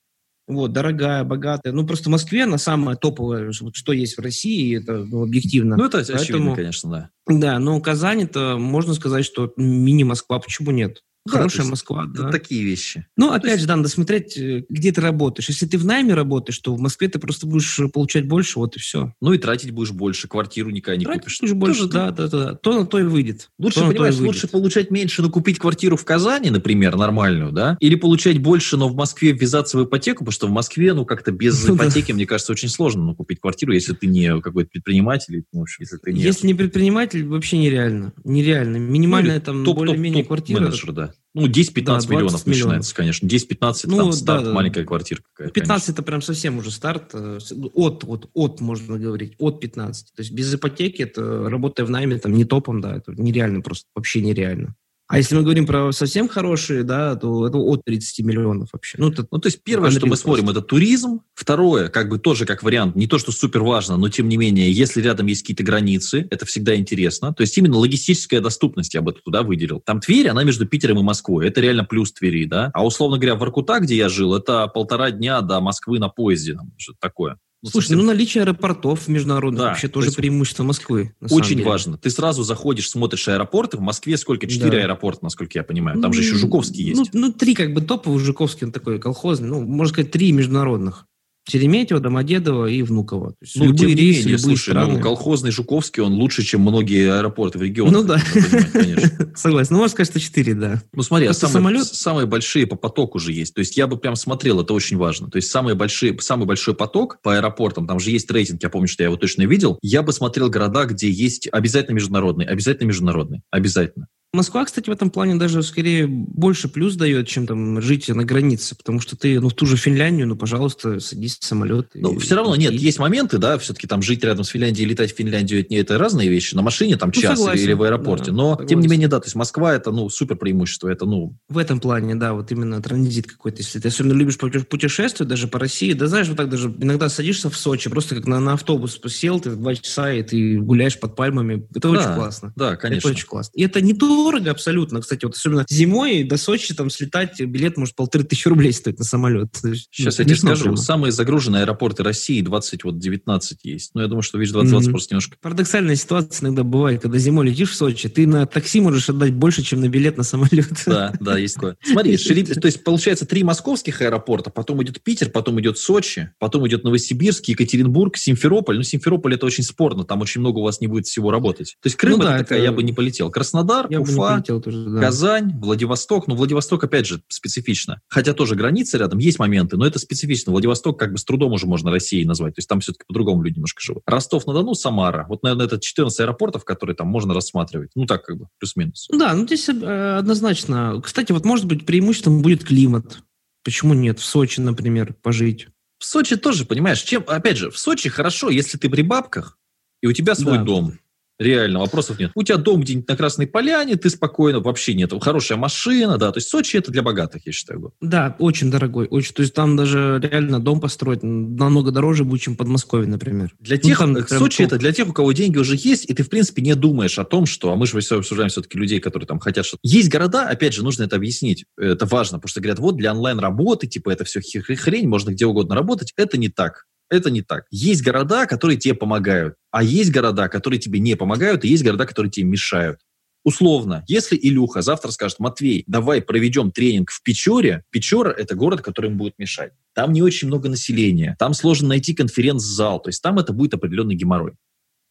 Вот, 0.48 0.74
дорогая, 0.74 1.24
богатая. 1.24 1.72
Ну, 1.74 1.88
просто 1.88 2.10
в 2.10 2.12
Москве 2.12 2.44
она 2.44 2.60
самая 2.60 2.96
топовая, 2.96 3.52
что 3.52 3.94
есть 3.94 4.18
в 4.18 4.22
России, 4.22 4.78
это 4.78 5.04
ну, 5.04 5.24
объективно. 5.24 5.76
Ну, 5.76 5.86
это 5.86 5.98
Поэтому, 5.98 6.20
очевидно, 6.20 6.56
конечно, 6.56 6.92
да. 6.92 7.10
Да, 7.28 7.60
но 7.60 7.82
Казань, 7.82 8.24
это 8.24 8.58
можно 8.58 8.94
сказать, 8.94 9.26
что 9.26 9.52
мини-Москва, 9.58 10.40
почему 10.40 10.70
нет? 10.70 11.02
Хорошая 11.28 11.64
да, 11.64 11.72
Москва, 11.72 12.06
да. 12.06 12.30
Такие 12.30 12.64
вещи. 12.64 13.08
Ну, 13.18 13.32
опять 13.32 13.54
есть... 13.54 13.62
же, 13.62 13.68
да, 13.68 13.76
надо 13.76 13.90
смотреть, 13.90 14.38
э, 14.38 14.64
где 14.70 14.92
ты 14.92 15.02
работаешь. 15.02 15.50
Если 15.50 15.66
ты 15.66 15.80
в 15.80 15.86
найме 15.86 16.14
работаешь, 16.14 16.60
то 16.60 16.76
в 16.76 16.80
Москве 16.80 17.08
ты 17.08 17.18
просто 17.18 17.48
будешь 17.48 17.80
э, 17.80 17.88
получать 17.88 18.28
больше, 18.28 18.60
вот 18.60 18.76
и 18.76 18.80
все. 18.80 19.12
Ну 19.22 19.34
и 19.34 19.40
тратить 19.40 19.72
будешь 19.72 19.92
больше, 19.92 20.28
квартиру 20.28 20.70
никогда 20.70 20.98
не 20.98 21.06
тратить 21.06 21.24
купишь. 21.24 21.40
будешь 21.40 21.54
больше, 21.54 21.88
да, 21.88 22.12
да, 22.12 22.28
да, 22.28 22.38
да. 22.38 22.56
То 22.56 22.80
на 22.80 22.86
то 22.86 23.00
и 23.00 23.04
выйдет. 23.04 23.50
Лучше, 23.58 23.80
то 23.80 23.88
понимаешь, 23.88 24.20
лучше 24.20 24.48
получать 24.48 24.92
меньше, 24.92 25.24
но 25.24 25.32
купить 25.32 25.58
квартиру 25.58 25.98
в 25.98 26.06
Казани, 26.06 26.52
например, 26.52 26.96
нормальную, 26.96 27.52
да? 27.52 27.76
Или 27.80 27.96
получать 27.96 28.38
больше, 28.38 28.78
но 28.78 28.88
в 28.88 28.96
Москве 28.96 29.32
ввязаться 29.32 29.80
в 29.80 29.84
ипотеку, 29.84 30.20
потому 30.20 30.32
что 30.32 30.48
в 30.48 30.52
Москве, 30.52 30.94
ну, 30.94 31.06
как-то 31.06 31.32
без 31.32 31.66
ну 31.66 31.76
ипотеки, 31.76 32.12
мне 32.12 32.28
кажется, 32.28 32.52
очень 32.52 32.70
сложно 32.70 33.04
ну, 33.04 33.16
купить 33.16 33.40
квартиру, 33.40 33.74
если 33.74 33.94
ты 33.94 34.06
не 34.06 34.40
какой-то 34.42 34.70
предприниматель. 34.70 35.44
Ну, 35.52 35.64
общем, 35.64 35.78
если, 35.80 35.98
ты 35.98 36.14
не... 36.14 36.22
если 36.22 36.46
не 36.46 36.54
предприниматель, 36.54 37.26
вообще 37.26 37.58
нереально. 37.58 38.14
Нереально. 38.24 38.78
Минимальная 38.78 39.40
там 39.40 39.64
более-менее 39.64 40.24
квартира. 40.24 40.60
Менеджер, 40.60 40.92
да. 40.92 41.15
Ну, 41.34 41.48
10-15 41.48 41.84
да, 41.84 41.98
миллионов 42.08 42.46
миллионов. 42.46 42.46
начинается, 42.46 42.96
конечно. 42.96 43.28
10-15 43.28 43.82
ну, 43.88 43.98
там 43.98 44.12
старт, 44.14 44.44
да, 44.46 44.54
маленькая 44.54 44.86
квартирка 44.86 45.26
какая 45.34 45.52
15 45.52 45.90
это 45.90 46.02
прям 46.02 46.22
совсем 46.22 46.58
уже 46.58 46.72
старт. 46.72 47.10
Э, 47.14 47.40
от, 47.74 48.06
от, 48.06 48.30
от, 48.34 48.62
можно 48.62 48.98
говорить, 48.98 49.36
от 49.38 49.60
15. 49.60 50.14
То 50.16 50.22
есть 50.22 50.32
без 50.32 50.54
ипотеки, 50.54 51.02
это 51.02 51.50
работая 51.50 51.86
в 51.86 51.90
найме, 51.90 52.18
там, 52.20 52.32
не 52.34 52.46
топом, 52.46 52.80
да, 52.80 52.96
это 52.96 53.12
нереально 53.12 53.60
просто, 53.60 53.88
вообще 53.94 54.22
нереально. 54.22 54.76
А 55.08 55.18
если 55.18 55.36
мы 55.36 55.44
говорим 55.44 55.68
про 55.68 55.92
совсем 55.92 56.28
хорошие, 56.28 56.84
да, 56.84 57.16
то 57.16 57.46
это 57.48 57.58
от 57.58 57.86
30 57.86 58.26
миллионов 58.26 58.70
вообще. 58.74 58.98
Ну, 59.00 59.12
это, 59.12 59.28
ну 59.32 59.38
то 59.38 59.48
есть 59.48 59.62
первое, 59.64 59.92
что 59.92 60.08
мы 60.08 60.18
смотрим, 60.18 60.50
это 60.50 60.62
туризм. 60.62 61.22
Второе, 61.36 61.90
как 61.90 62.10
бы 62.10 62.18
тоже 62.18 62.46
как 62.46 62.64
вариант, 62.64 62.96
не 62.96 63.06
то, 63.06 63.20
что 63.20 63.32
супер 63.32 63.62
важно, 63.62 63.98
но 63.98 64.10
тем 64.10 64.28
не 64.28 64.38
менее, 64.38 64.72
если 64.72 65.02
рядом 65.02 65.28
есть 65.28 65.42
какие-то 65.42 65.64
границы, 65.64 66.28
это 66.32 66.46
всегда 66.48 66.76
интересно. 66.76 67.34
То 67.34 67.42
есть 67.42 67.56
именно 67.58 67.78
логистическая 67.78 68.42
доступность 68.42 68.96
я 68.96 69.02
бы 69.02 69.14
туда 69.14 69.44
выделил. 69.44 69.80
Там 69.80 70.00
Тверь, 70.00 70.30
она 70.30 70.44
между 70.44 70.66
Питером 70.66 71.00
и 71.00 71.04
Москвой. 71.04 71.48
Это 71.48 71.62
реально 71.62 71.86
плюс 71.86 72.12
Твери, 72.12 72.46
да. 72.46 72.72
А 72.74 72.84
условно 72.84 73.18
говоря, 73.18 73.36
в 73.36 73.40
Воркута, 73.40 73.80
где 73.80 73.96
я 73.96 74.10
жил, 74.10 74.34
это 74.34 74.68
полтора 74.68 75.12
дня 75.12 75.42
до 75.42 75.60
Москвы 75.60 76.00
на 76.00 76.10
поезде, 76.10 76.58
что-то 76.78 76.98
такое. 77.00 77.38
Ну, 77.66 77.72
Слушай, 77.72 77.88
совсем... 77.88 78.02
ну 78.02 78.06
наличие 78.06 78.44
аэропортов 78.44 79.08
международных 79.08 79.60
да, 79.60 79.70
вообще 79.70 79.88
то 79.88 79.96
тоже 79.96 80.12
преимущество 80.12 80.62
Москвы. 80.62 81.16
Очень 81.32 81.64
важно. 81.64 81.98
Ты 81.98 82.12
сразу 82.12 82.44
заходишь, 82.44 82.88
смотришь 82.92 83.28
аэропорты. 83.28 83.78
В 83.78 83.80
Москве 83.80 84.18
сколько? 84.18 84.46
Четыре 84.46 84.78
да. 84.78 84.84
аэропорта, 84.84 85.24
насколько 85.24 85.58
я 85.58 85.64
понимаю. 85.64 86.00
Там 86.00 86.12
ну, 86.12 86.14
же 86.14 86.22
еще 86.22 86.36
Жуковский 86.36 86.84
есть. 86.84 87.12
Ну, 87.12 87.20
ну, 87.20 87.34
три 87.34 87.56
как 87.56 87.74
бы 87.74 87.82
топовых. 87.82 88.22
Жуковский 88.22 88.68
он 88.68 88.72
такой 88.72 89.00
колхозный. 89.00 89.48
Ну, 89.48 89.62
можно 89.62 89.92
сказать, 89.92 90.12
три 90.12 90.32
международных. 90.32 91.08
Шереметьево, 91.48 92.00
Домодедово 92.00 92.66
и 92.66 92.82
Внуково. 92.82 93.32
То 93.32 93.38
есть 93.42 93.56
ну, 93.56 93.66
любые 93.66 93.90
тем 93.90 93.98
рейсы, 93.98 94.20
менее, 94.20 94.24
любые 94.24 94.40
слушай, 94.40 94.70
ну, 94.70 94.82
страны. 94.82 94.94
ну, 94.94 95.00
колхозный 95.00 95.52
Жуковский, 95.52 96.02
он 96.02 96.14
лучше, 96.14 96.44
чем 96.44 96.62
многие 96.62 97.12
аэропорты 97.12 97.60
в 97.60 97.62
регионе. 97.62 97.92
Ну 97.92 98.04
да, 98.04 98.18
согласен. 99.36 99.74
Ну, 99.74 99.80
можно 99.80 99.90
сказать, 99.90 100.10
что 100.10 100.20
четыре, 100.20 100.56
да. 100.56 100.82
Ну 100.94 101.04
смотри, 101.04 101.28
а 101.28 101.34
самые, 101.34 101.84
самые 101.84 102.26
большие 102.26 102.66
по 102.66 102.76
потоку 102.76 103.20
же 103.20 103.32
есть. 103.32 103.54
То 103.54 103.60
есть 103.60 103.78
я 103.78 103.86
бы 103.86 103.98
прям 103.98 104.16
смотрел, 104.16 104.62
это 104.62 104.74
очень 104.74 104.98
важно. 104.98 105.30
То 105.30 105.36
есть 105.36 105.52
самые 105.52 105.76
большие, 105.76 106.20
самый 106.20 106.46
большой 106.46 106.74
поток 106.74 107.20
по 107.22 107.36
аэропортам, 107.36 107.86
там 107.86 108.00
же 108.00 108.10
есть 108.10 108.30
рейтинг, 108.32 108.64
я 108.64 108.70
помню, 108.70 108.88
что 108.88 109.04
я 109.04 109.08
его 109.08 109.18
точно 109.18 109.44
видел. 109.44 109.78
Я 109.84 110.02
бы 110.02 110.14
смотрел 110.14 110.50
города, 110.50 110.86
где 110.86 111.10
есть 111.10 111.48
обязательно 111.52 111.96
международный, 111.96 112.46
обязательно 112.46 112.88
международный, 112.88 113.42
обязательно. 113.52 114.08
Москва, 114.36 114.66
кстати, 114.66 114.90
в 114.90 114.94
этом 114.94 115.10
плане 115.10 115.36
даже 115.36 115.64
скорее 115.64 116.08
больше 116.08 116.68
плюс 116.68 116.96
дает, 116.96 117.28
чем 117.28 117.48
там 117.48 117.82
жить 117.82 118.08
на 118.10 118.24
границе, 118.24 118.76
потому 118.76 119.00
что 119.00 119.18
ты, 119.18 119.40
ну, 119.40 119.50
в 119.50 119.54
ту 119.54 119.66
же 119.66 119.78
Финляндию, 119.78 120.28
ну, 120.28 120.36
пожалуйста, 120.36 121.00
садись 121.00 121.38
в 121.40 121.46
самолет. 121.46 121.90
Ну, 121.94 122.14
и, 122.14 122.20
все 122.20 122.36
равно, 122.36 122.56
и, 122.56 122.60
нет, 122.60 122.74
и... 122.74 122.78
есть 122.78 123.00
моменты, 123.00 123.38
да, 123.38 123.58
все-таки 123.58 123.88
там 123.88 124.02
жить 124.02 124.24
рядом 124.24 124.44
с 124.44 124.50
Финляндией, 124.50 124.88
летать 124.88 125.14
в 125.14 125.18
Финляндию, 125.18 125.62
это, 125.62 125.74
не, 125.74 125.78
это 125.78 125.98
разные 125.98 126.30
вещи, 126.30 126.56
на 126.56 126.62
машине 126.62 126.98
там 126.98 127.12
ну, 127.14 127.22
час 127.22 127.40
согласен, 127.40 127.64
или 127.64 127.74
в 127.74 127.84
аэропорте, 127.84 128.32
да, 128.32 128.38
но, 128.38 128.50
согласен. 128.52 128.68
тем 128.68 128.80
не 128.82 128.88
менее, 128.88 129.08
да, 129.08 129.20
то 129.20 129.26
есть 129.26 129.36
Москва 129.36 129.74
это, 129.74 129.92
ну, 129.92 130.10
супер 130.10 130.36
преимущество, 130.36 130.90
это, 130.90 131.06
ну... 131.06 131.38
В 131.50 131.58
этом 131.58 131.80
плане, 131.80 132.16
да, 132.16 132.34
вот 132.34 132.52
именно 132.52 132.82
транзит 132.82 133.28
какой-то, 133.28 133.60
если 133.60 133.80
ты 133.80 133.88
особенно 133.88 134.14
любишь 134.14 134.38
путешествовать 134.38 135.30
даже 135.30 135.48
по 135.48 135.60
России, 135.60 135.94
да, 135.94 136.08
знаешь, 136.08 136.28
вот 136.28 136.38
так 136.38 136.50
даже 136.50 136.68
иногда 136.80 137.10
садишься 137.10 137.50
в 137.50 137.58
Сочи, 137.58 137.90
просто 137.90 138.16
как 138.16 138.28
на, 138.28 138.40
на 138.40 138.54
автобус 138.54 139.00
сел, 139.08 139.40
ты 139.40 139.52
два 139.52 139.76
часа, 139.76 140.12
и 140.12 140.24
ты 140.24 140.58
гуляешь 140.58 141.00
под 141.00 141.16
пальмами, 141.16 141.66
это 141.72 141.82
да, 141.82 141.90
очень 141.90 142.16
классно. 142.16 142.54
Да, 142.56 142.76
конечно. 142.76 143.08
Это 143.08 143.16
очень 143.16 143.28
классно. 143.28 143.52
И 143.56 143.64
это 143.64 143.82
недорого 144.26 144.52
абсолютно, 144.52 145.02
кстати, 145.02 145.26
вот 145.26 145.36
особенно 145.36 145.66
зимой 145.70 146.24
до 146.24 146.38
Сочи 146.38 146.74
там 146.74 146.90
слетать, 146.90 147.40
билет 147.42 147.78
может 147.78 147.96
полторы 147.96 148.24
тысячи 148.24 148.48
рублей 148.48 148.74
стоить 148.74 148.98
на 149.00 149.06
самолет. 149.06 149.50
Сейчас 149.92 150.18
ну, 150.18 150.24
я 150.24 150.26
тебе 150.26 150.36
скажу, 150.36 150.64
прямо. 150.64 150.78
самые 150.78 151.12
загруженные 151.12 151.64
аэропорты 151.64 152.04
России 152.04 152.42
20, 152.42 152.84
вот 152.84 153.00
19 153.00 153.60
есть. 153.64 153.92
Но 153.94 154.00
ну, 154.00 154.04
я 154.04 154.10
думаю, 154.10 154.24
что, 154.24 154.38
видишь, 154.38 154.54
2020 154.54 154.88
mm-hmm. 154.88 154.92
просто 154.92 155.14
немножко... 155.14 155.38
Парадоксальная 155.42 155.96
ситуация 155.96 156.46
иногда 156.46 156.64
бывает, 156.64 157.02
когда 157.02 157.18
зимой 157.18 157.48
летишь 157.48 157.72
в 157.72 157.76
Сочи, 157.76 158.10
ты 158.10 158.28
на 158.28 158.46
такси 158.46 158.82
можешь 158.82 159.10
отдать 159.10 159.34
больше, 159.34 159.62
чем 159.64 159.82
на 159.82 159.90
билет 159.90 160.18
на 160.18 160.24
самолет. 160.24 160.66
Да, 160.86 161.14
да, 161.20 161.38
есть 161.38 161.56
такое. 161.56 161.78
Смотри, 161.84 162.18
шири... 162.18 162.44
то 162.44 162.66
есть 162.66 162.84
получается 162.84 163.26
три 163.26 163.44
московских 163.44 164.02
аэропорта, 164.02 164.50
потом 164.50 164.82
идет 164.84 165.02
Питер, 165.02 165.30
потом 165.30 165.60
идет 165.60 165.78
Сочи, 165.78 166.32
потом 166.40 166.68
идет 166.68 166.84
Новосибирск, 166.84 167.46
Екатеринбург, 167.46 168.18
Симферополь. 168.18 168.78
Ну, 168.78 168.84
Симферополь 168.84 169.36
это 169.36 169.46
очень 169.46 169.64
спорно, 169.64 170.04
там 170.04 170.22
очень 170.22 170.42
много 170.42 170.60
у 170.60 170.64
вас 170.64 170.82
не 170.82 170.88
будет 170.88 171.06
всего 171.06 171.32
работать. 171.32 171.78
То 171.82 171.88
есть 171.88 171.98
Крым 171.98 172.18
ну, 172.18 172.24
это 172.24 172.32
да, 172.32 172.38
такая, 172.40 172.60
это... 172.60 172.66
я 172.66 172.72
бы 172.72 172.84
не 172.84 172.94
полетел. 172.94 173.30
Краснодар, 173.30 173.88
я 173.90 174.00
Уфа, 174.00 174.12
тоже, 174.60 174.90
да. 174.90 175.02
Казань, 175.02 175.60
Владивосток. 175.60 176.28
Ну, 176.28 176.36
Владивосток, 176.36 176.84
опять 176.84 177.06
же, 177.06 177.22
специфично. 177.28 178.02
Хотя 178.08 178.34
тоже 178.34 178.56
границы 178.56 178.98
рядом, 178.98 179.20
есть 179.20 179.40
моменты, 179.40 179.78
но 179.78 179.86
это 179.86 180.00
специфично. 180.00 180.52
Владивосток 180.52 181.00
как 181.00 181.12
бы 181.12 181.18
с 181.18 181.24
трудом 181.24 181.54
уже 181.54 181.68
можно 181.68 181.92
Россией 181.92 182.26
назвать. 182.26 182.56
То 182.56 182.60
есть 182.60 182.70
там 182.70 182.80
все-таки 182.80 183.06
по-другому 183.08 183.44
люди 183.44 183.56
немножко 183.56 183.82
живут. 183.82 184.04
Ростов-на-Дону, 184.06 184.74
Самара. 184.74 185.26
Вот, 185.28 185.44
наверное, 185.44 185.66
это 185.66 185.80
14 185.80 186.20
аэропортов, 186.20 186.66
которые 186.66 186.96
там 186.96 187.08
можно 187.08 187.34
рассматривать. 187.34 187.92
Ну, 187.96 188.06
так 188.06 188.24
как 188.24 188.38
бы, 188.38 188.48
плюс-минус. 188.60 189.08
Да, 189.12 189.34
ну 189.34 189.46
здесь 189.46 189.70
э, 189.70 190.18
однозначно. 190.18 191.02
Кстати, 191.04 191.32
вот 191.32 191.46
может 191.46 191.66
быть 191.66 191.86
преимуществом 191.86 192.42
будет 192.42 192.64
климат. 192.64 193.20
Почему 193.64 193.94
нет? 193.94 194.20
В 194.20 194.26
Сочи, 194.26 194.60
например, 194.60 195.16
пожить. 195.22 195.68
В 195.98 196.06
Сочи 196.06 196.36
тоже, 196.36 196.66
понимаешь, 196.66 197.02
чем, 197.02 197.24
опять 197.28 197.58
же, 197.58 197.72
в 197.72 197.78
Сочи 197.78 198.10
хорошо, 198.10 198.50
если 198.50 198.78
ты 198.78 198.90
при 198.90 199.02
бабках, 199.02 199.58
и 200.02 200.08
у 200.08 200.14
тебя 200.14 200.36
свой 200.36 200.60
да. 200.60 200.64
дом. 200.64 201.00
Реально, 201.38 201.80
вопросов 201.80 202.18
нет. 202.20 202.32
У 202.34 202.44
тебя 202.44 202.58
дом 202.58 202.82
где-нибудь 202.82 203.10
на 203.10 203.18
Красной 203.18 203.48
Поляне, 203.48 203.96
ты 203.98 204.10
спокойно, 204.10 204.60
вообще 204.62 204.94
нет. 204.94 205.12
Хорошая 205.22 205.58
машина, 205.58 206.18
да. 206.18 206.32
То 206.32 206.38
есть 206.38 206.50
Сочи 206.50 206.78
это 206.78 206.92
для 206.92 207.02
богатых, 207.02 207.46
я 207.46 207.52
считаю. 207.52 207.94
Да, 208.00 208.36
очень 208.40 208.72
дорогой. 208.72 209.08
Очень. 209.08 209.34
То 209.34 209.42
есть 209.42 209.54
там 209.54 209.76
даже 209.76 210.20
реально 210.24 210.60
дом 210.60 210.80
построить 210.80 211.24
намного 211.24 211.92
дороже 211.92 212.24
будет, 212.24 212.42
чем 212.42 212.56
Подмосковье, 212.56 213.08
например. 213.08 213.54
Для 213.60 213.76
ну, 213.76 213.82
тех, 213.82 214.00
ну, 214.00 214.16
там, 214.16 214.28
Сочи 214.28 214.58
прям... 214.58 214.68
это 214.68 214.78
для 214.78 214.94
тех, 214.94 215.10
у 215.10 215.14
кого 215.14 215.32
деньги 215.34 215.58
уже 215.58 215.76
есть, 215.76 216.10
и 216.10 216.14
ты, 216.14 216.24
в 216.24 216.30
принципе, 216.30 216.62
не 216.62 216.76
думаешь 216.76 217.20
о 217.20 217.26
том, 217.26 217.46
что... 217.46 217.72
А 217.72 217.76
мы 217.76 217.86
же 217.86 218.00
все 218.00 218.20
обсуждаем 218.20 218.50
все-таки 218.50 218.78
людей, 218.78 219.00
которые 219.00 219.28
там 219.28 219.40
хотят 219.40 219.66
что-то... 219.66 219.82
Есть 219.84 220.10
города, 220.10 220.48
опять 220.48 220.74
же, 220.74 220.84
нужно 220.84 221.04
это 221.04 221.18
объяснить. 221.18 221.66
Это 221.78 222.06
важно, 222.06 222.38
потому 222.38 222.50
что 222.50 222.62
говорят, 222.62 222.80
вот 222.80 222.96
для 222.96 223.12
онлайн-работы, 223.12 223.88
типа, 223.88 224.10
это 224.10 224.24
все 224.24 224.42
хрень, 224.42 225.08
можно 225.08 225.32
где 225.32 225.46
угодно 225.46 225.76
работать. 225.76 226.14
Это 226.16 226.38
не 226.38 226.50
так. 226.50 226.86
Это 227.10 227.30
не 227.30 227.42
так. 227.42 227.66
Есть 227.70 228.04
города, 228.04 228.48
которые 228.48 228.78
тебе 228.78 228.96
помогают, 228.96 229.56
а 229.72 229.84
есть 229.84 230.12
города, 230.12 230.48
которые 230.48 230.80
тебе 230.80 231.00
не 231.00 231.16
помогают, 231.16 231.64
и 231.64 231.68
есть 231.68 231.84
города, 231.84 232.06
которые 232.06 232.32
тебе 232.32 232.48
мешают. 232.48 233.00
условно, 233.46 234.04
если 234.08 234.36
Илюха 234.36 234.82
завтра 234.82 235.12
скажет, 235.12 235.40
Матвей, 235.40 235.84
давай 235.88 236.22
проведем 236.22 236.72
тренинг 236.72 237.12
в 237.12 237.22
Печоре, 237.22 237.84
Печора– 237.92 238.32
это 238.38 238.56
город, 238.56 238.82
который 238.82 239.12
им 239.12 239.18
будет 239.18 239.38
мешать. 239.38 239.72
Там 239.94 240.12
не 240.12 240.22
очень 240.22 240.48
много 240.48 240.68
населения, 240.68 241.36
там 241.40 241.54
сложно 241.54 241.90
найти 241.90 242.14
конференц-зал, 242.14 243.00
то 243.00 243.10
есть 243.10 243.22
там 243.22 243.38
это 243.38 243.54
будет 243.54 243.76
определенный 243.76 244.16
геморрой. 244.16 244.54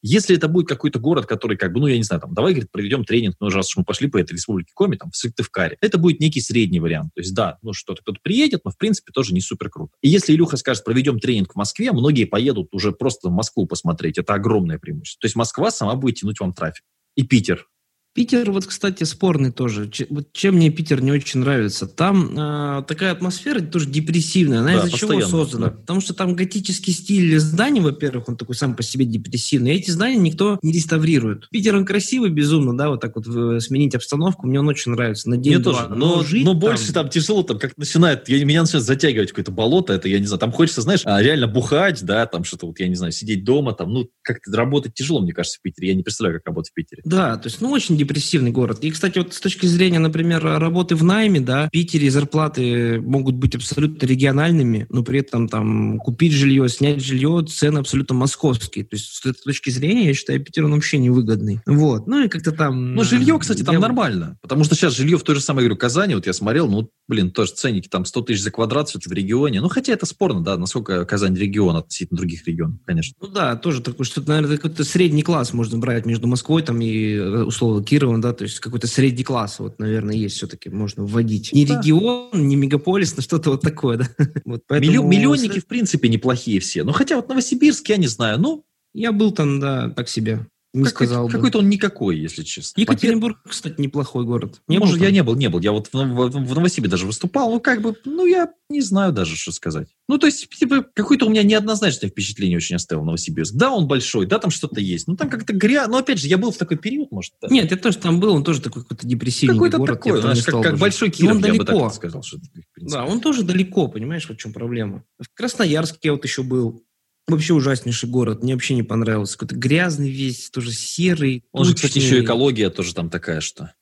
Если 0.07 0.37
это 0.37 0.49
будет 0.49 0.69
какой-то 0.69 0.99
город, 0.99 1.25
который 1.25 1.57
как 1.57 1.73
бы, 1.73 1.81
ну, 1.81 1.87
я 1.87 1.97
не 1.97 2.03
знаю, 2.03 2.21
там, 2.21 2.35
давай, 2.35 2.53
говорит, 2.53 2.71
проведем 2.71 3.07
тренинг, 3.07 3.37
ну, 3.41 3.49
раз 3.49 3.69
уж 3.69 3.79
мы 3.79 3.85
пошли 3.85 4.07
по 4.07 4.19
этой 4.19 4.35
республике 4.35 4.71
Коми, 4.75 4.97
там, 4.97 5.11
в 5.11 5.17
Сыктывкаре, 5.17 5.79
это 5.81 5.97
будет 5.97 6.21
некий 6.21 6.43
средний 6.43 6.79
вариант. 6.79 7.13
То 7.15 7.23
есть, 7.23 7.35
да, 7.35 7.57
ну, 7.63 7.73
что-то 7.73 8.03
кто-то 8.03 8.21
приедет, 8.23 8.61
но, 8.67 8.71
в 8.71 8.77
принципе, 8.77 9.13
тоже 9.15 9.33
не 9.33 9.41
супер 9.41 9.71
круто. 9.71 9.95
И 10.03 10.11
если 10.11 10.35
Илюха 10.35 10.59
скажет, 10.59 10.85
проведем 10.85 11.21
тренинг 11.21 11.55
в 11.55 11.57
Москве, 11.57 11.91
многие 11.93 12.27
поедут 12.27 12.69
уже 12.73 12.93
просто 12.93 13.31
в 13.31 13.33
Москву 13.33 13.67
посмотреть. 13.67 14.19
Это 14.19 14.35
огромное 14.35 14.79
преимущество. 14.79 15.23
То 15.23 15.25
есть 15.25 15.37
Москва 15.37 15.71
сама 15.71 15.95
будет 15.95 16.17
тянуть 16.17 16.39
вам 16.39 16.53
трафик. 16.53 16.85
И 17.17 17.23
Питер. 17.23 17.67
Питер, 18.15 18.53
вот, 18.53 18.65
кстати, 18.65 19.03
спорный 19.03 19.51
тоже. 19.51 19.91
Ч- 19.91 20.07
вот 20.09 20.33
чем 20.33 20.55
мне 20.55 20.71
Питер 20.71 21.03
не 21.03 21.11
очень 21.11 21.41
нравится? 21.41 21.89
Там 21.89 22.31
э, 22.39 22.85
такая 22.87 23.11
атмосфера 23.11 23.61
тоже 23.61 23.89
депрессивная. 23.89 24.61
Она 24.61 24.75
Да, 24.81 24.87
из-за 24.87 24.97
чего 24.97 25.21
создана? 25.21 25.67
да. 25.67 25.73
Потому 25.73 26.01
что 26.01 26.15
там 26.15 26.37
готический 26.37 26.93
стиль 26.93 27.37
зданий, 27.41 27.81
во-первых, 27.81 28.29
он 28.29 28.37
такой 28.37 28.55
сам 28.55 28.77
по 28.77 28.85
себе 28.85 29.05
депрессивный. 29.05 29.75
И 29.75 29.79
эти 29.81 29.91
здания 29.91 30.17
никто 30.17 30.61
не 30.63 30.71
реставрирует. 30.73 31.49
Питер, 31.51 31.75
он 31.75 31.85
красивый 31.85 32.31
безумно, 32.31 32.77
да, 32.77 32.89
вот 32.91 33.01
так 33.01 33.17
вот 33.17 33.27
э, 33.27 33.59
сменить 33.59 33.97
обстановку. 33.97 34.47
Мне 34.47 34.61
он 34.61 34.69
очень 34.69 34.93
нравится. 34.93 35.29
На 35.29 35.35
Мне 35.35 35.51
день-два. 35.51 35.73
тоже. 35.73 35.95
Но, 35.97 36.23
жить 36.23 36.45
но 36.45 36.55
больше 36.55 36.93
там 36.93 37.09
тяжело, 37.09 37.43
там 37.43 37.59
как 37.59 37.77
начинает, 37.77 38.29
я, 38.29 38.45
меня 38.45 38.61
начинает 38.63 38.87
затягивать 38.87 39.31
какое-то 39.31 39.51
болото, 39.51 39.93
это 39.93 40.09
я 40.09 40.21
не 40.21 40.27
знаю, 40.27 40.39
там 40.39 40.53
хочется, 40.53 40.83
знаешь, 40.83 41.01
а, 41.05 41.21
реально 41.21 41.49
бухать, 41.49 42.05
да, 42.05 42.27
там 42.27 42.45
что-то 42.45 42.67
вот, 42.67 42.79
я 42.79 42.87
не 42.87 42.95
знаю, 42.95 43.11
сидеть 43.11 43.43
дома, 43.43 43.73
там, 43.73 43.93
ну, 43.93 44.09
как-то 44.23 44.53
работать 44.57 44.95
тяжело, 44.95 45.21
мне 45.21 45.33
кажется, 45.33 45.59
в 45.59 45.63
Питере. 45.63 45.89
Я 45.89 45.95
не 45.97 46.05
представляю, 46.05 46.39
как 46.39 46.47
работать 46.47 46.71
в 46.71 46.75
Питере. 46.75 47.03
Да, 47.05 47.37
то 47.39 47.49
есть, 47.49 47.61
ну, 47.61 47.71
очень 47.73 47.97
депрессивный 48.05 48.51
город. 48.51 48.79
И, 48.83 48.91
кстати, 48.91 49.19
вот 49.19 49.35
с 49.35 49.41
точки 49.41 49.67
зрения, 49.67 49.99
например, 49.99 50.43
работы 50.43 50.95
в 50.95 51.03
найме, 51.05 51.41
да, 51.41 51.67
в 51.67 51.71
Питере 51.71 52.11
зарплаты 52.11 53.01
могут 53.01 53.35
быть 53.35 53.55
абсолютно 53.55 54.07
региональными, 54.07 54.87
но 54.91 55.03
при 55.03 55.21
этом 55.21 55.49
там 55.49 55.99
купить 55.99 56.33
жилье, 56.33 56.69
снять 56.69 57.03
жилье, 57.03 57.45
цены 57.49 57.79
абсолютно 57.79 58.15
московские. 58.15 58.85
То 58.85 58.97
есть, 58.97 59.07
с 59.15 59.27
этой 59.27 59.41
точки 59.43 59.71
зрения, 59.71 60.07
я 60.07 60.15
считаю, 60.15 60.43
Питер, 60.43 60.65
он 60.65 60.73
вообще 60.73 60.99
невыгодный. 60.99 61.61
Вот. 61.67 62.07
Ну, 62.07 62.25
и 62.25 62.29
как-то 62.29 62.53
там... 62.53 62.95
Ну, 62.95 63.05
жилье, 63.05 63.39
кстати, 63.39 63.63
там 63.63 63.75
я- 63.75 63.81
нормально. 63.81 64.39
Потому 64.43 64.65
что 64.65 64.75
сейчас 64.75 64.95
жилье 64.97 65.19
в 65.19 65.23
той 65.23 65.37
же 65.37 65.41
самой, 65.41 65.65
говорю, 65.65 65.77
Казани, 65.77 66.15
вот 66.15 66.27
я 66.27 66.33
смотрел, 66.33 66.69
ну, 66.69 66.91
блин, 67.09 67.31
тоже 67.31 67.53
ценники 67.53 67.89
там 67.89 68.05
100 68.05 68.23
тысяч 68.23 68.43
за 68.43 68.51
квадрат 68.51 68.89
все-таки 68.89 69.09
в 69.09 69.13
регионе. 69.13 69.61
Ну, 69.61 69.69
хотя 69.69 69.93
это 69.93 70.07
спорно, 70.07 70.43
да, 70.43 70.57
насколько 70.57 71.05
Казань 71.05 71.37
регион 71.37 71.77
относительно 71.77 72.19
других 72.19 72.47
регионов, 72.47 72.79
конечно. 72.85 73.15
Ну 73.21 73.29
да, 73.29 73.57
тоже 73.57 73.81
такой, 73.81 74.05
что-то, 74.07 74.29
наверное, 74.31 74.57
какой-то 74.57 74.85
средний 74.85 75.23
класс 75.23 75.53
можно 75.53 75.79
брать 75.79 76.07
между 76.07 76.27
Москвой 76.27 76.63
там 76.63 76.81
и, 76.81 77.15
э, 77.15 77.43
условно, 77.43 77.85
Кировом, 77.95 78.21
да, 78.21 78.33
то 78.33 78.43
есть 78.43 78.59
какой-то 78.59 78.87
средний 78.89 79.23
класс, 79.23 79.61
вот, 79.61 79.79
наверное, 79.79 80.17
есть 80.17 80.37
все-таки, 80.37 80.69
можно 80.69 81.05
вводить. 81.05 81.53
Не 81.53 81.65
Да. 81.65 81.79
регион, 81.81 82.31
не 82.49 82.57
мегаполис, 82.57 83.15
но 83.17 83.23
что-то 83.23 83.51
вот 83.51 83.61
такое, 83.61 83.99
да. 83.99 84.09
Вот, 84.45 84.63
поэтому 84.67 84.93
Миллио- 84.93 85.07
миллионники, 85.09 85.61
в 85.61 85.67
принципе, 85.67 86.09
неплохие 86.09 86.59
все. 86.59 86.83
Ну, 86.83 86.91
хотя 86.93 87.15
вот 87.17 87.29
Новосибирск, 87.29 87.89
я 87.89 87.97
не 87.97 88.09
знаю, 88.09 88.41
ну, 88.41 88.65
Я 88.95 89.13
был 89.13 89.31
там, 89.33 89.61
да, 89.61 89.91
так 89.91 90.09
себе. 90.09 90.47
Не 90.75 90.85
какой-то, 90.85 91.05
сказал 91.07 91.27
бы. 91.27 91.33
какой-то 91.33 91.59
он 91.61 91.69
никакой, 91.69 92.19
если 92.19 92.43
честно. 92.43 92.81
Екатеринбург, 92.81 93.39
кстати, 93.49 93.81
неплохой 93.81 94.25
город. 94.25 94.61
Не 94.67 94.79
Может, 94.79 94.99
был 94.99 95.05
я 95.05 95.13
не 95.13 95.23
был, 95.23 95.37
не 95.37 95.49
был. 95.49 95.61
Я 95.61 95.71
вот 95.71 95.87
в, 95.87 95.95
Нов- 95.95 96.35
в 96.35 96.55
Новосибе 96.55 96.89
даже 96.89 97.07
выступал. 97.07 97.51
Ну, 97.51 97.61
как 97.61 97.81
бы, 97.81 97.95
ну, 98.05 98.27
я 98.27 98.53
не 98.69 98.81
знаю 98.81 99.13
даже, 99.13 99.37
что 99.37 99.53
сказать. 99.53 99.89
Ну, 100.09 100.19
то 100.19 100.27
есть, 100.27 100.49
типа, 100.49 100.85
какое-то 100.95 101.27
у 101.27 101.31
меня 101.31 101.45
неоднозначное 101.45 102.11
впечатление 102.11 102.57
очень 102.57 102.75
оставил 102.75 103.05
Новосибирск. 103.05 103.55
Да, 103.55 103.71
он 103.71 103.87
большой, 103.87 104.27
да, 104.27 104.41
там 104.41 104.51
что-то 104.51 104.81
есть. 104.81 105.07
Ну, 105.07 105.17
там 105.17 105.31
как-то 105.31 105.53
грязь. 105.53 105.87
Но, 105.87 105.99
опять 105.99 106.19
же, 106.19 106.27
я 106.27 106.39
был 106.39 106.51
в 106.51 106.57
такой 106.57 106.77
период, 106.77 107.13
может, 107.13 107.35
да. 107.41 107.49
Нет, 107.49 107.71
я 107.71 107.77
тоже 107.77 107.99
там 107.99 108.19
был, 108.19 108.35
он 108.35 108.43
тоже 108.43 108.61
такой 108.61 108.83
какой-то 108.83 109.07
депрессивный 109.07 109.55
какой-то 109.55 109.79
город. 109.79 109.99
такой, 110.03 110.21
знаешь, 110.21 110.43
как, 110.43 110.61
как 110.61 110.79
большой 110.79 111.09
жить. 111.09 111.21
И 111.21 111.29
он 111.29 111.39
Киров, 111.39 111.47
я 111.47 111.53
бы 111.53 111.65
так 111.65 111.77
далеко. 111.77 111.91
сказал. 111.91 112.23
Что, 112.25 112.39
в. 112.39 112.91
Да, 112.91 113.05
он 113.05 113.21
тоже 113.21 113.45
далеко, 113.45 113.87
понимаешь, 113.87 114.29
вот 114.29 114.39
в 114.39 114.41
чем 114.41 114.53
проблема. 114.53 115.05
В 115.21 115.29
Красноярске 115.35 116.01
я 116.03 116.13
вот 116.13 116.25
еще 116.25 116.43
был. 116.43 116.83
Вообще 117.27 117.55
ужаснейший 117.55 118.09
город, 118.09 118.43
мне 118.43 118.55
вообще 118.55 118.75
не 118.75 118.83
понравился. 118.83 119.39
Какой-то 119.39 119.57
грязный 119.57 120.11
весь, 120.11 120.51
тоже 120.51 120.73
серый. 120.73 121.45
Он 121.53 121.65
же, 121.65 121.75
кстати, 121.75 121.95
тучный. 121.95 122.07
еще 122.07 122.25
экология 122.25 122.71
тоже 122.71 122.95
там 122.95 123.09
такая, 123.09 123.41
что... 123.41 123.73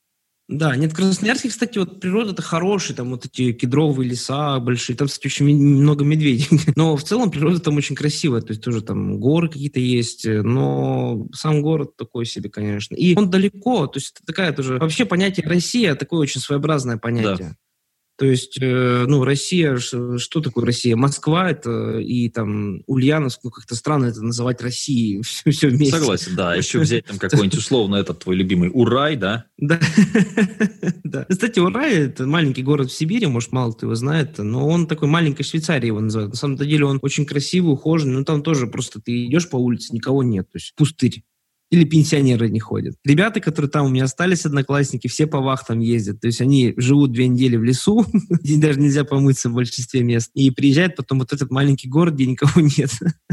Да, 0.49 0.77
нет, 0.77 0.93
в 0.93 0.97
Красноярске, 0.97 1.49
кстати, 1.49 1.79
вот 1.79 2.01
природа-то 2.01 2.43
хорошая, 2.43 2.97
там 2.97 3.11
вот 3.11 3.25
эти 3.25 3.53
кедровые 3.53 4.11
леса 4.11 4.59
большие, 4.59 4.97
там, 4.97 5.09
кстати, 5.09 5.27
очень 5.29 5.47
много 5.57 6.05
медведей. 6.05 6.49
Но 6.77 6.97
в 6.97 7.03
целом 7.05 7.31
природа 7.31 7.59
там 7.61 7.77
очень 7.77 7.97
красивая, 7.97 8.43
то 8.43 8.51
есть 8.51 8.63
тоже 8.63 8.83
там 8.83 9.19
горы 9.19 9.49
какие-то 9.49 9.81
есть, 9.81 10.27
но 10.27 11.27
сам 11.33 11.63
город 11.63 11.97
такой 11.97 12.27
себе, 12.27 12.51
конечно. 12.51 12.95
И 12.95 13.17
он 13.17 13.31
далеко, 13.31 13.87
то 13.87 13.99
есть 13.99 14.15
это 14.17 14.27
такая 14.27 14.53
тоже... 14.53 14.79
Вообще 14.79 15.07
понятие 15.07 15.47
Россия 15.47 15.95
такое 15.95 16.21
очень 16.21 16.41
своеобразное 16.41 16.99
понятие. 16.99 17.57
То 18.23 18.27
есть, 18.27 18.57
э, 18.61 19.05
ну, 19.09 19.25
Россия, 19.25 19.79
что 19.79 20.41
такое 20.41 20.65
Россия? 20.65 20.95
Москва 20.95 21.51
это 21.51 21.99
и 21.99 22.29
там 22.29 22.85
Ульяновск, 22.87 23.41
ну, 23.43 23.51
как-то 23.51 23.75
странно 23.75 24.05
это 24.05 24.23
называть 24.23 24.63
Россией, 24.63 25.23
все, 25.25 25.51
все 25.51 25.67
вместе. 25.67 25.99
Согласен, 25.99 26.37
да. 26.37 26.55
Еще 26.55 26.79
взять 26.83 27.05
там 27.07 27.19
какой-нибудь 27.19 27.59
условно 27.59 27.97
этот 27.97 28.21
твой 28.21 28.37
любимый 28.37 28.71
Урай, 28.73 29.17
да? 29.17 29.47
Да. 29.59 29.81
да. 31.03 31.27
Кстати, 31.29 31.59
Урай– 31.59 31.95
это 31.95 32.25
маленький 32.25 32.63
город 32.63 32.93
в 32.93 32.97
Сибири, 32.97 33.27
может, 33.27 33.51
мало 33.51 33.73
кто 33.73 33.87
его 33.87 33.97
знает, 33.97 34.39
но 34.39 34.69
он 34.69 34.87
такой 34.87 35.09
маленькой 35.09 35.43
Швейцарии 35.43 35.89
его 35.89 35.99
называют. 35.99 36.31
На 36.31 36.39
самом 36.39 36.59
деле 36.59 36.85
он 36.85 37.01
очень 37.03 37.27
красивый, 37.27 37.73
ухоженный, 37.73 38.19
но 38.19 38.23
там 38.25 38.45
тоже 38.45 38.69
просто 38.69 39.01
ты 39.01 39.27
идешь 39.27 39.51
по 39.51 39.57
улице, 39.57 39.93
никого 39.93 40.23
нет, 40.23 40.49
то 40.49 40.59
есть 40.59 40.77
пустырь. 40.77 41.25
Или 41.73 41.85
пенсионеры 41.85 42.51
не 42.51 42.61
ходят. 42.61 42.97
Ребята, 43.03 43.41
которые 43.41 43.71
там 43.71 43.87
у 43.87 43.89
меня 43.89 44.05
остались, 44.05 44.45
одноклассники, 44.45 45.09
все 45.09 45.27
по 45.27 45.41
вахтам 45.41 45.79
ездят. 45.79 46.21
То 46.21 46.27
есть 46.27 46.43
они 46.43 46.75
живут 46.77 47.13
две 47.13 47.29
недели 47.29 47.57
в 47.57 47.65
лесу, 47.65 48.05
где 48.29 48.59
даже 48.59 48.79
нельзя 48.79 49.05
помыться 49.05 49.49
в 49.49 49.55
большинстве 49.55 50.03
мест. 50.03 50.31
И 50.35 50.51
приезжают 50.51 50.97
потом 50.97 51.21
вот 51.21 51.33
этот 51.33 51.51
маленький 51.51 51.89
город, 51.89 52.13
где 52.13 52.27
никого 52.27 52.61
нет. 52.77 52.91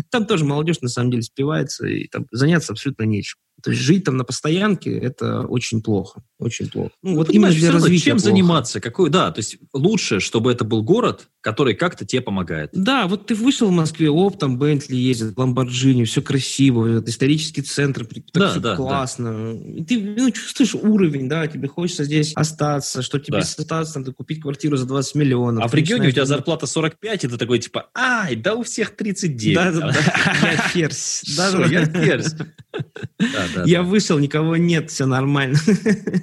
Там 0.10 0.26
тоже 0.26 0.46
молодежь, 0.46 0.80
на 0.80 0.88
самом 0.88 1.12
деле, 1.12 1.24
спивается, 1.24 1.86
и 1.86 2.08
там 2.08 2.28
заняться 2.32 2.72
абсолютно 2.72 3.04
нечем. 3.04 3.38
То 3.64 3.72
есть 3.72 3.82
жить 3.84 4.04
там 4.06 4.18
на 4.18 4.24
постоянке– 4.24 4.92
это 5.00 5.42
очень 5.42 5.82
плохо. 5.82 6.22
Очень 6.40 6.70
плохо. 6.70 6.92
Ну, 7.04 7.16
вот 7.16 7.30
именно 7.30 7.52
для 7.52 7.72
развития 7.72 8.06
чем 8.06 8.18
плохо. 8.18 8.30
заниматься? 8.30 8.80
Какой, 8.80 9.10
да, 9.10 9.32
то 9.32 9.40
есть 9.40 9.58
лучше, 9.74 10.20
чтобы 10.20 10.52
это 10.52 10.64
был 10.64 10.84
город, 10.84 11.28
который 11.42 11.74
как-то 11.74 12.06
тебе 12.06 12.22
помогает. 12.22 12.70
Да, 12.74 13.08
вот 13.08 13.28
ты 13.28 13.36
вышел 13.36 13.68
в 13.68 13.72
Москве, 13.72 14.10
оп, 14.10 14.38
там 14.40 14.58
Бентли 14.58 14.96
ездит, 14.96 15.38
Ламборджини, 15.38 16.04
все 16.06 16.22
красиво, 16.22 17.00
это 17.00 17.10
исторический 17.10 17.62
центр, 17.62 18.06
так 18.06 18.24
Да, 18.34 18.52
всё 18.52 18.60
да, 18.60 18.70
да. 18.72 18.76
классно. 18.78 19.54
И 19.76 19.84
ты 19.84 20.00
ну, 20.18 20.32
чувствуешь 20.32 20.76
уровень, 20.76 21.28
да, 21.28 21.48
тебе 21.48 21.68
хочется 21.68 22.04
здесь 22.06 22.34
остаться, 22.36 23.02
что 23.02 23.20
тебе 23.20 23.38
Да. 23.38 23.44
остаться, 23.44 23.94
там, 24.02 24.14
купить 24.14 24.42
квартиру 24.42 24.78
за 24.78 24.86
20 24.86 25.16
миллионов. 25.16 25.64
А 25.64 25.68
в 25.68 25.74
регионе 25.74 26.08
у 26.08 26.12
тебя 26.12 26.24
начинаешь 26.24 26.28
зарплата 26.30 26.68
45, 26.68 27.24
и 27.24 27.28
ты 27.28 27.38
такой 27.38 27.60
типа, 27.60 27.88
ай, 27.96 28.36
да 28.36 28.56
у 28.56 28.64
всех 28.64 28.96
39. 28.96 29.56
Да, 29.56 29.72
да, 29.72 29.80
да. 29.92 30.52
Я 30.52 30.58
ферзь. 30.58 31.24
Да, 31.38 31.52
да, 31.52 31.66
я 31.66 31.86
да. 31.86 32.02
ферзь. 32.04 32.36
Да, 33.56 33.64
Я 33.66 33.80
да, 33.80 33.84
вышел, 33.84 34.20
никого 34.20 34.58
нет, 34.58 34.90
все 34.92 35.06
нормально. 35.06 35.58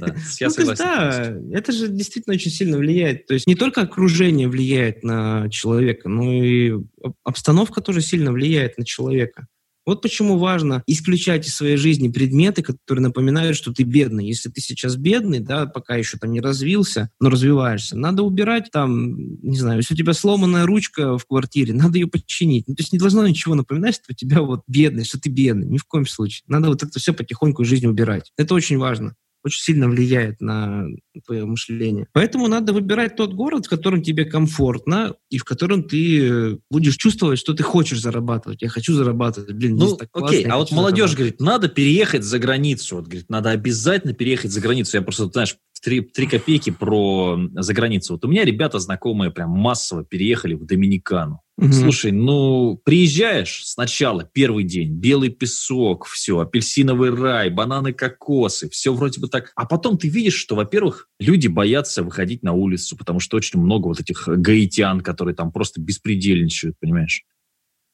да. 0.01 0.15
Я 0.41 0.47
Ну, 0.49 0.51
согласен. 0.51 0.85
да, 0.85 1.35
это 1.53 1.73
же 1.73 1.89
действительно 1.89 2.35
очень 2.35 2.51
сильно 2.51 2.79
влияет. 2.79 3.27
То 3.27 3.35
есть 3.35 3.47
не 3.47 3.55
только 3.55 3.83
окружение 3.83 4.49
влияет 4.49 5.03
на 5.03 5.49
человека, 5.51 6.09
но 6.09 6.33
и 6.43 6.71
об- 7.03 7.15
обстановка 7.25 7.81
тоже 7.81 8.01
сильно 8.01 8.33
влияет 8.33 8.79
на 8.79 8.85
человека. 8.85 9.47
Вот 9.87 10.03
почему 10.03 10.37
важно 10.37 10.83
исключать 10.87 11.47
из 11.47 11.55
своей 11.55 11.77
жизни 11.77 12.09
предметы, 12.09 12.63
которые 12.63 13.05
напоминают, 13.05 13.57
что 13.57 13.73
ты 13.73 13.85
бедный. 13.85 14.27
Если 14.27 14.51
ты 14.51 14.61
сейчас 14.61 14.97
бедный, 14.97 15.39
да, 15.39 15.67
пока 15.67 15.95
еще 15.95 16.19
там 16.19 16.33
не 16.33 16.41
развился, 16.41 17.11
но 17.21 17.31
развиваешься, 17.31 17.97
надо 17.97 18.25
убирать 18.25 18.71
там, 18.73 19.41
не 19.43 19.57
знаю, 19.57 19.79
если 19.79 19.95
у 19.95 19.97
тебя 19.97 20.13
сломанная 20.13 20.67
ручка 20.67 21.17
в 21.17 21.25
квартире, 21.27 21.73
надо 21.75 21.99
ее 21.99 22.09
починить. 22.09 22.67
Ну, 22.67 22.75
то 22.75 22.83
есть 22.83 22.93
не 22.93 22.99
должно 22.99 23.27
ничего 23.27 23.55
напоминать, 23.55 23.95
что 23.95 24.07
у 24.11 24.15
тебя 24.15 24.43
вот 24.43 24.63
бедный, 24.67 25.05
что 25.05 25.21
ты 25.21 25.31
бедный. 25.31 25.67
Ни 25.67 25.79
в 25.79 25.85
коем 25.85 26.07
случае. 26.07 26.43
Надо 26.49 26.69
вот 26.69 26.83
это 26.83 26.99
все 26.99 27.13
потихоньку 27.13 27.63
из 27.63 27.69
жизни 27.69 27.87
убирать. 27.87 28.33
Это 28.37 28.55
очень 28.55 28.79
важно 28.79 29.15
очень 29.47 29.63
сильно 29.63 29.89
влияет 29.89 30.41
на 30.41 30.87
твое 31.25 31.45
мышление. 31.45 32.07
Поэтому 32.13 32.49
надо 32.49 32.73
выбирать 32.73 33.17
тот 33.17 33.33
город, 33.33 33.67
в 33.67 33.69
котором 33.69 34.03
тебе 34.03 34.25
комфортно 34.25 35.15
и 35.31 35.39
в 35.39 35.45
котором 35.45 35.85
ты 35.85 36.29
э, 36.29 36.59
будешь 36.71 36.97
чувствовать, 36.97 37.39
что 37.39 37.55
ты 37.55 37.63
хочешь 37.63 38.01
зарабатывать. 38.01 38.63
Я 38.63 38.69
хочу 38.69 38.93
зарабатывать. 38.95 39.53
Блин, 39.53 39.77
Ну, 39.77 39.87
здесь 39.87 39.99
так 39.99 40.11
классно, 40.11 40.39
окей, 40.39 40.45
а 40.51 40.57
вот 40.57 40.73
молодежь 40.73 41.15
говорит, 41.15 41.41
надо 41.41 41.69
переехать 41.69 42.25
за 42.25 42.39
границу. 42.39 42.97
Вот, 42.97 43.07
говорит, 43.07 43.31
надо 43.31 43.51
обязательно 43.51 44.13
переехать 44.13 44.51
за 44.51 44.61
границу. 44.61 44.97
Я 44.97 45.03
просто, 45.03 45.27
знаешь, 45.27 45.57
три, 45.81 46.01
три 46.01 46.27
копейки 46.27 46.71
про 46.71 47.39
за 47.55 47.75
границу. 47.75 48.15
Вот 48.15 48.25
у 48.25 48.29
меня 48.29 48.45
ребята 48.45 48.79
знакомые 48.79 49.31
прям 49.31 49.51
массово 49.51 50.05
переехали 50.05 50.55
в 50.55 50.65
Доминикану. 50.65 51.41
Мгм. 51.59 51.73
Слушай, 51.73 52.13
ну, 52.13 52.79
приезжаешь 52.85 53.63
сначала, 53.65 54.29
первый 54.31 54.65
день, 54.65 54.93
белый 54.93 55.31
песок, 55.31 56.07
все, 56.07 56.39
апельсиновый 56.39 57.11
рай, 57.11 57.49
бананы, 57.49 57.95
кокосы, 57.95 58.69
все 58.69 58.93
вроде 58.93 59.21
бы 59.21 59.29
так. 59.29 59.53
А 59.57 59.65
потом 59.65 59.97
ты 59.97 60.09
видишь, 60.09 60.35
что, 60.35 60.55
во-первых, 60.55 61.09
люди 61.19 61.47
боятся 61.47 62.03
выходить 62.03 62.43
на 62.43 62.53
улицу, 62.53 62.97
потому 62.97 63.21
что 63.21 63.39
очень 63.39 63.59
много 63.59 63.87
вот 63.87 64.01
этих 64.01 64.29
гаитян, 64.29 65.01
которые 65.01 65.35
там 65.35 65.51
просто 65.51 65.81
беспредельничают, 65.81 66.77
понимаешь? 66.79 67.25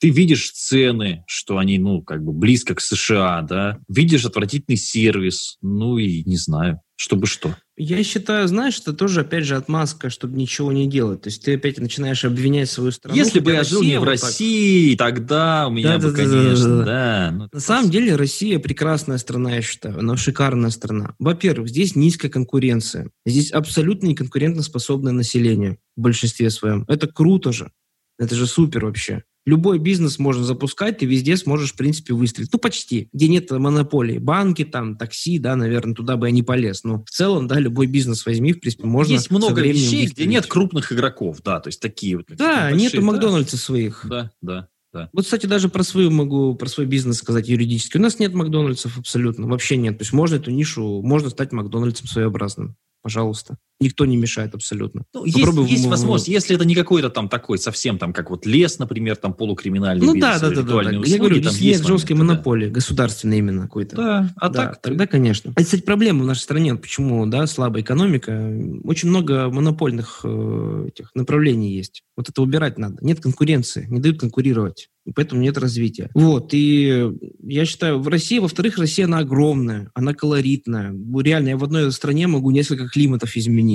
Ты 0.01 0.11
видишь 0.11 0.51
цены, 0.51 1.23
что 1.29 1.59
они, 1.59 1.79
ну, 1.79 2.03
как 2.03 2.25
бы 2.25 2.33
близко 2.33 2.75
к 2.75 2.81
США, 2.81 3.43
да? 3.43 3.79
Видишь 3.89 4.25
отвратительный 4.25 4.77
сервис, 4.77 5.59
ну 5.63 5.99
и 5.99 6.25
не 6.25 6.37
знаю. 6.37 6.81
Чтобы 7.03 7.27
что? 7.27 7.57
Я 7.77 8.05
считаю, 8.05 8.47
знаешь, 8.47 8.79
это 8.79 8.93
тоже, 8.93 9.23
опять 9.23 9.45
же, 9.45 9.57
отмазка, 9.57 10.09
чтобы 10.09 10.37
ничего 10.39 10.71
не 10.71 10.87
делать. 10.89 11.23
То 11.23 11.31
есть 11.31 11.45
ты 11.45 11.57
опять 11.57 11.81
начинаешь 11.81 12.25
обвинять 12.25 12.71
свою 12.71 12.93
страну. 12.93 13.17
Если 13.17 13.41
бы 13.41 13.51
я 13.51 13.59
Россия 13.59 13.71
жил 13.73 13.83
не 13.83 13.97
в 13.97 13.99
вот 13.99 14.05
так- 14.05 14.23
России, 14.23 14.95
тогда 14.95 15.67
у 15.67 15.73
меня 15.73 15.99
Да, 15.99 15.99
бы, 15.99 16.13
да, 16.13 16.17
да, 16.17 16.23
да, 16.25 16.31
конечно, 16.31 16.79
да. 16.79 16.85
да. 16.85 17.31
ну, 17.33 17.45
это 17.47 17.57
На 17.57 17.61
самом 17.61 17.81
просто- 17.87 17.93
деле 17.99 18.15
Россия 18.15 18.59
прекрасная 18.61 19.19
страна, 19.19 19.57
я 19.57 19.63
считаю. 19.63 19.99
Она 19.99 20.17
шикарная 20.17 20.71
страна. 20.71 21.17
Во-первых, 21.19 21.71
здесь 21.71 21.97
низкая 21.97 22.31
конкуренция. 22.31 23.11
Здесь 23.27 23.51
абсолютно 23.51 24.07
неконкурентоспособное 24.07 25.13
население 25.13 25.79
в 25.97 26.03
большинстве 26.03 26.51
своем. 26.51 26.85
Это 26.87 27.09
круто 27.09 27.51
же. 27.53 27.73
Это 28.17 28.37
же 28.37 28.47
супер 28.47 28.85
вообще. 28.85 29.25
Любой 29.45 29.79
бизнес 29.79 30.19
можно 30.19 30.45
запускать, 30.45 30.99
ты 30.99 31.07
везде 31.07 31.37
сможешь, 31.37 31.73
в 31.73 31.77
принципе, 31.77 32.15
выстрелить. 32.15 32.53
Ну, 32.53 32.59
почти. 32.59 33.09
Где 33.13 33.29
нет 33.29 33.51
монополии. 33.51 34.19
Банки, 34.19 34.65
там, 34.65 34.97
такси, 34.97 35.39
да, 35.39 35.57
наверное, 35.57 35.95
туда 35.95 36.17
бы 36.17 36.29
я 36.29 36.33
не 36.33 36.43
полез. 36.43 36.85
Но 36.85 37.05
в 37.05 37.11
целом, 37.11 37.49
да, 37.49 37.59
любой 37.59 37.87
бизнес 37.87 38.25
возьми, 38.25 38.53
в 38.53 38.61
принципе, 38.61 38.87
можно 38.87 39.13
Есть 39.15 39.31
много 39.31 39.61
вещей, 39.61 40.03
где 40.03 40.07
выстрелить. 40.07 40.31
нет 40.31 40.47
крупных 40.47 40.93
игроков, 40.93 41.41
да, 41.43 41.61
то 41.61 41.69
есть 41.69 41.81
такие 41.81 42.19
вот. 42.19 42.27
Да, 42.29 42.71
большие, 42.71 42.81
нету 42.81 42.97
да. 42.99 43.03
Макдональдса 43.03 43.57
своих. 43.57 44.07
Да, 44.09 44.31
да, 44.41 44.69
да. 44.93 45.09
Вот, 45.13 45.25
кстати, 45.25 45.47
даже 45.47 45.69
про 45.69 45.83
свою 45.83 46.11
могу, 46.11 46.55
про 46.55 46.69
свой 46.69 46.87
бизнес 46.87 47.19
сказать 47.19 47.49
юридически. 47.49 47.97
У 47.97 48.01
нас 48.01 48.19
нет 48.19 48.35
Макдональдсов 48.35 48.99
абсолютно, 48.99 49.49
вообще 49.49 49.77
нет. 49.77 49.99
То 49.99 50.03
есть 50.03 50.13
можно 50.13 50.37
эту 50.37 50.51
нишу, 50.51 51.03
можно 51.03 51.31
стать 51.31 51.51
Макдональдсом 51.53 52.07
своеобразным. 52.07 52.77
Пожалуйста. 53.03 53.59
Никто 53.83 54.07
не 54.07 54.17
мешает 54.17 54.55
абсолютно. 54.55 55.05
Ну, 55.15 55.25
есть, 55.25 55.39
Попробуй 55.39 55.69
есть 55.69 55.87
возможность, 55.87 56.29
если 56.29 56.57
это 56.57 56.65
не 56.65 56.75
какой-то 56.75 57.11
там 57.11 57.29
такой 57.29 57.59
совсем 57.59 57.99
там, 57.99 58.13
как 58.13 58.31
вот 58.31 58.47
лес, 58.47 58.79
например, 58.79 59.17
там 59.17 59.35
полукриминальный 59.35 60.05
Ну 60.07 60.15
бизнес, 60.15 60.41
да, 60.41 60.49
да, 60.49 60.55
да, 60.55 60.63
да, 60.63 60.83
да. 60.83 60.91
услуги, 60.91 61.09
Я 61.09 61.19
говорю, 61.19 61.43
там 61.43 61.55
есть 61.55 61.87
жесткой 61.87 62.17
моменты, 62.17 62.29
да. 62.29 62.35
монополии, 62.35 62.69
государственной 62.69 63.39
именно 63.39 63.63
какой-то. 63.63 63.97
Да, 63.97 64.35
а 64.37 64.49
Да, 64.49 64.67
так 64.67 64.83
тогда, 64.83 65.07
конечно. 65.07 65.53
А, 65.57 65.63
кстати, 65.63 65.83
проблема 65.83 66.23
в 66.23 66.27
нашей 66.27 66.41
стране, 66.41 66.75
почему, 66.75 67.27
да, 67.27 67.47
слабая 67.47 67.83
экономика, 67.83 68.53
очень 68.85 69.09
много 69.09 69.51
монопольных 69.51 70.21
э, 70.25 70.89
этих 70.89 71.11
направлений 71.15 71.75
есть. 71.75 72.03
Вот 72.17 72.29
это 72.29 72.43
убирать 72.43 72.79
надо. 72.79 72.99
Нет 73.01 73.21
конкуренции, 73.21 73.87
не 73.89 74.01
дают 74.01 74.21
конкурировать. 74.21 74.89
И 75.05 75.13
поэтому 75.13 75.41
нет 75.41 75.59
развития. 75.59 76.11
Вот, 76.15 76.51
и 76.53 77.11
я 77.43 77.65
считаю, 77.65 77.99
в 77.99 78.07
России, 78.07 78.39
во-вторых, 78.39 78.79
Россия, 78.79 79.07
она 79.07 79.19
огромная, 79.19 79.91
она 79.95 80.15
колоритная. 80.15 80.93
Ну, 80.93 81.21
Реально, 81.21 81.49
я 81.51 81.57
в 81.57 81.65
одной 81.65 81.91
стране 81.91 82.29
могу 82.29 82.51
несколько 82.53 82.89
климатов 82.89 83.37
изменить. 83.37 83.72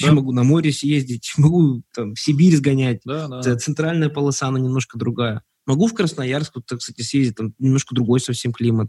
Я 0.00 0.08
Да. 0.08 0.12
могу 0.14 0.32
на 0.32 0.42
море 0.42 0.72
съездить, 0.72 1.32
могу 1.38 1.82
там, 1.94 2.14
в 2.14 2.20
Сибирь 2.20 2.56
сгонять. 2.56 3.00
Да, 3.04 3.28
да. 3.28 3.56
Центральная 3.56 4.08
полоса, 4.08 4.48
она 4.48 4.58
немножко 4.58 4.98
другая. 4.98 5.42
Могу 5.66 5.86
в 5.86 5.94
Красноярск, 5.94 6.56
вот, 6.56 6.64
кстати, 6.78 7.00
съездить, 7.02 7.36
там 7.36 7.54
немножко 7.58 7.94
другой 7.94 8.20
совсем 8.20 8.52
климат. 8.52 8.88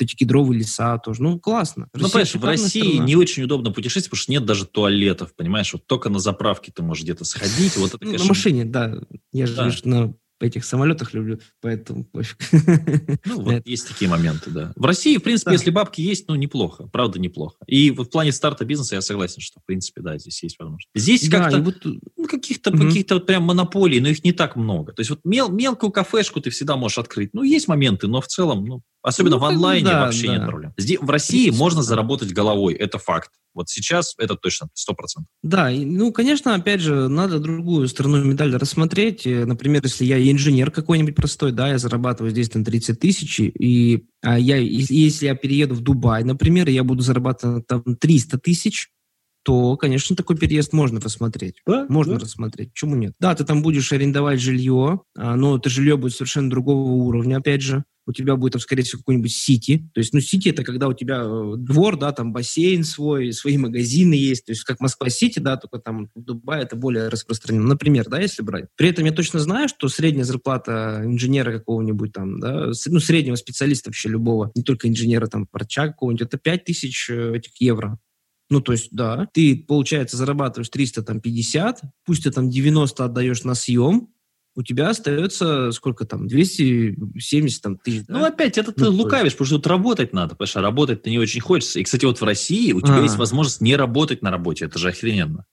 Эти 0.00 0.16
кедровые 0.16 0.58
леса 0.58 0.98
тоже. 0.98 1.22
Ну, 1.22 1.38
классно. 1.38 1.88
Ну, 1.94 2.02
Россия 2.02 2.10
понимаешь, 2.10 2.34
в 2.34 2.44
России 2.44 2.80
страна. 2.94 3.04
не 3.04 3.14
очень 3.14 3.44
удобно 3.44 3.70
путешествовать, 3.70 4.10
потому 4.10 4.22
что 4.22 4.32
нет 4.32 4.44
даже 4.44 4.66
туалетов, 4.66 5.36
понимаешь? 5.36 5.72
Вот 5.72 5.86
только 5.86 6.08
на 6.08 6.18
заправке 6.18 6.72
ты 6.74 6.82
можешь 6.82 7.04
где-то 7.04 7.24
сходить. 7.24 7.76
Вот 7.76 7.90
это, 7.94 7.98
Ну, 8.00 8.06
на 8.06 8.16
конечно, 8.16 8.28
машине, 8.28 8.64
да. 8.64 9.00
Я 9.32 9.46
же 9.46 9.54
Да. 9.54 9.70
на 9.84 10.14
этих 10.44 10.64
самолетах 10.64 11.14
люблю, 11.14 11.38
поэтому 11.60 12.04
пофиг. 12.04 12.36
Ну, 13.24 13.40
вот 13.42 13.66
есть 13.66 13.88
такие 13.88 14.10
моменты, 14.10 14.50
да. 14.50 14.72
В 14.76 14.84
России, 14.84 15.16
в 15.16 15.22
принципе, 15.22 15.50
Да. 15.50 15.54
если 15.54 15.70
бабки 15.70 16.00
есть, 16.00 16.28
ну, 16.28 16.34
неплохо. 16.34 16.88
Правда, 16.92 17.18
неплохо. 17.18 17.56
И 17.66 17.90
вот 17.90 18.08
в 18.08 18.10
плане 18.10 18.32
старта 18.32 18.64
бизнеса 18.64 18.94
я 18.96 19.00
согласен, 19.00 19.40
что, 19.40 19.60
в 19.60 19.64
принципе, 19.66 20.00
да, 20.02 20.18
здесь 20.18 20.42
есть 20.42 20.58
возможность. 20.58 20.88
Здесь 20.94 21.28
Да, 21.28 21.38
как-то 21.44 21.60
вот, 21.60 21.76
ну, 21.84 22.26
каких-то 22.26 22.70
Мгм. 22.70 22.88
каких-то 22.88 23.14
вот 23.14 23.26
прям 23.26 23.42
монополий, 23.44 24.00
но 24.00 24.08
их 24.08 24.24
не 24.24 24.32
так 24.32 24.56
много. 24.56 24.92
То 24.92 25.00
есть 25.00 25.10
вот 25.10 25.20
мел- 25.24 25.50
мелкую 25.50 25.90
кафешку 25.92 26.40
ты 26.40 26.50
всегда 26.50 26.76
можешь 26.76 26.98
открыть. 26.98 27.30
Ну, 27.34 27.42
есть 27.42 27.68
моменты, 27.68 28.06
но 28.06 28.20
в 28.20 28.26
целом, 28.26 28.64
ну, 28.64 28.82
особенно 29.02 29.36
Ну, 29.36 29.42
в 29.42 29.44
онлайне 29.44 29.86
да, 29.86 30.00
вообще 30.06 30.28
да. 30.28 30.36
нет 30.36 30.46
проблем. 30.46 30.72
Здесь, 30.76 30.98
в 31.00 31.10
России 31.10 31.42
принципе, 31.44 31.58
можно 31.58 31.80
да. 31.80 31.84
заработать 31.84 32.32
головой, 32.32 32.74
это 32.74 32.98
факт. 32.98 33.30
Вот 33.54 33.68
сейчас 33.68 34.14
это 34.18 34.34
точно 34.34 34.68
100%. 34.74 35.24
Да, 35.44 35.70
ну, 35.70 36.10
конечно, 36.12 36.54
опять 36.56 36.80
же, 36.80 37.06
надо 37.08 37.38
другую 37.38 37.86
сторону 37.86 38.24
медали 38.24 38.56
рассмотреть. 38.56 39.26
Э, 39.28 39.44
Например, 39.44 39.80
если 39.84 40.04
я 40.04 40.16
инженер 40.34 40.70
какой-нибудь 40.70 41.14
простой, 41.14 41.52
да, 41.52 41.68
я 41.68 41.78
зарабатываю 41.78 42.30
здесь 42.30 42.48
там 42.48 42.64
30 42.64 42.98
тысяч, 42.98 43.40
и 43.40 44.04
а 44.22 44.38
я, 44.38 44.56
если 44.56 45.26
я 45.26 45.34
перееду 45.34 45.74
в 45.74 45.80
Дубай, 45.80 46.24
например, 46.24 46.68
я 46.68 46.84
буду 46.84 47.02
зарабатывать 47.02 47.66
там 47.66 47.82
300 47.82 48.38
тысяч, 48.38 48.90
то, 49.44 49.76
конечно, 49.76 50.16
такой 50.16 50.36
переезд 50.36 50.72
можно 50.72 51.00
рассмотреть. 51.00 51.62
Можно 51.88 52.18
рассмотреть. 52.18 52.72
Почему 52.72 52.96
нет? 52.96 53.12
Да, 53.20 53.34
ты 53.34 53.44
там 53.44 53.62
будешь 53.62 53.92
арендовать 53.92 54.40
жилье, 54.40 55.02
а, 55.16 55.36
но 55.36 55.58
это 55.58 55.68
жилье 55.68 55.96
будет 55.96 56.14
совершенно 56.14 56.48
другого 56.50 56.90
уровня, 56.92 57.36
опять 57.36 57.60
же. 57.60 57.84
У 58.06 58.12
тебя 58.12 58.36
будет 58.36 58.52
там, 58.52 58.60
скорее 58.60 58.82
всего, 58.82 59.00
какой-нибудь 59.00 59.32
сити. 59.32 59.88
То 59.94 60.00
есть, 60.00 60.12
ну, 60.12 60.20
сити 60.20 60.50
это 60.50 60.62
когда 60.62 60.88
у 60.88 60.92
тебя 60.92 61.22
э, 61.24 61.54
двор, 61.56 61.98
да, 61.98 62.12
там 62.12 62.32
бассейн 62.32 62.84
свой, 62.84 63.32
свои 63.32 63.56
магазины 63.56 64.14
есть. 64.14 64.44
То 64.44 64.52
есть, 64.52 64.62
как 64.64 64.80
Москва-Сити, 64.80 65.38
да, 65.38 65.56
только 65.56 65.78
там 65.78 66.10
в 66.14 66.22
Дубае 66.22 66.64
это 66.64 66.76
более 66.76 67.08
распространено. 67.08 67.64
Например, 67.64 68.06
да, 68.08 68.20
если 68.20 68.42
брать. 68.42 68.66
При 68.76 68.90
этом 68.90 69.06
я 69.06 69.12
точно 69.12 69.40
знаю, 69.40 69.68
что 69.68 69.88
средняя 69.88 70.24
зарплата 70.24 71.02
инженера 71.04 71.52
какого-нибудь 71.52 72.12
там, 72.12 72.40
да, 72.40 72.72
ну, 72.86 73.00
среднего 73.00 73.36
специалиста 73.36 73.88
вообще 73.88 74.10
любого, 74.10 74.50
не 74.54 74.62
только 74.62 74.88
инженера, 74.88 75.26
там, 75.26 75.48
врача 75.50 75.88
какого-нибудь, 75.88 76.26
это 76.26 76.36
5000 76.36 77.10
э, 77.10 77.36
этих 77.36 77.58
евро. 77.60 77.98
Ну, 78.50 78.60
то 78.60 78.72
есть, 78.72 78.88
да, 78.92 79.26
ты, 79.32 79.56
получается, 79.56 80.16
зарабатываешь 80.16 80.68
350, 80.68 81.80
пусть 82.04 82.24
ты 82.24 82.30
там 82.30 82.50
90 82.50 83.04
отдаешь 83.04 83.42
на 83.44 83.54
съем, 83.54 84.08
у 84.56 84.62
тебя 84.62 84.90
остается 84.90 85.72
сколько 85.72 86.04
там, 86.04 86.28
270 86.28 87.62
там, 87.62 87.78
тысяч, 87.78 88.04
да? 88.06 88.18
Ну, 88.18 88.24
опять, 88.24 88.56
это 88.56 88.70
ты 88.70 88.84
Ну, 88.84 88.90
лукавишь, 88.92 89.32
потому 89.32 89.46
что 89.46 89.56
тут 89.56 89.66
работать 89.66 90.12
надо, 90.12 90.36
понимаешь, 90.36 90.56
а 90.56 90.60
работать-то 90.60 91.10
не 91.10 91.18
очень 91.18 91.40
хочется. 91.40 91.80
И, 91.80 91.82
кстати, 91.82 92.04
вот 92.04 92.20
в 92.20 92.24
России 92.24 92.72
у 92.72 92.80
тебя 92.80 92.98
А. 92.98 93.02
есть 93.02 93.16
возможность 93.16 93.60
не 93.60 93.74
работать 93.74 94.22
на 94.22 94.30
работе, 94.30 94.66
это 94.66 94.78
же 94.78 94.88
охрененно. 94.90 95.46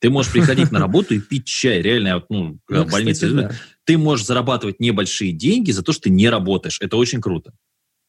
Ты 0.00 0.10
можешь 0.10 0.30
приходить 0.32 0.70
на 0.70 0.78
работу 0.78 1.14
и 1.14 1.18
пить 1.20 1.46
чай. 1.46 1.80
Реально, 1.80 2.08
я 2.08 2.14
вот, 2.16 2.26
ну, 2.28 2.58
Ну, 2.68 2.84
лежу, 2.98 3.36
да. 3.36 3.52
ты 3.84 3.96
можешь 3.96 4.26
зарабатывать 4.26 4.78
небольшие 4.78 5.32
деньги 5.32 5.70
за 5.70 5.82
то, 5.82 5.92
что 5.92 6.02
ты 6.02 6.10
не 6.10 6.28
работаешь. 6.28 6.78
Это 6.80 6.96
очень 6.96 7.20
круто. 7.22 7.54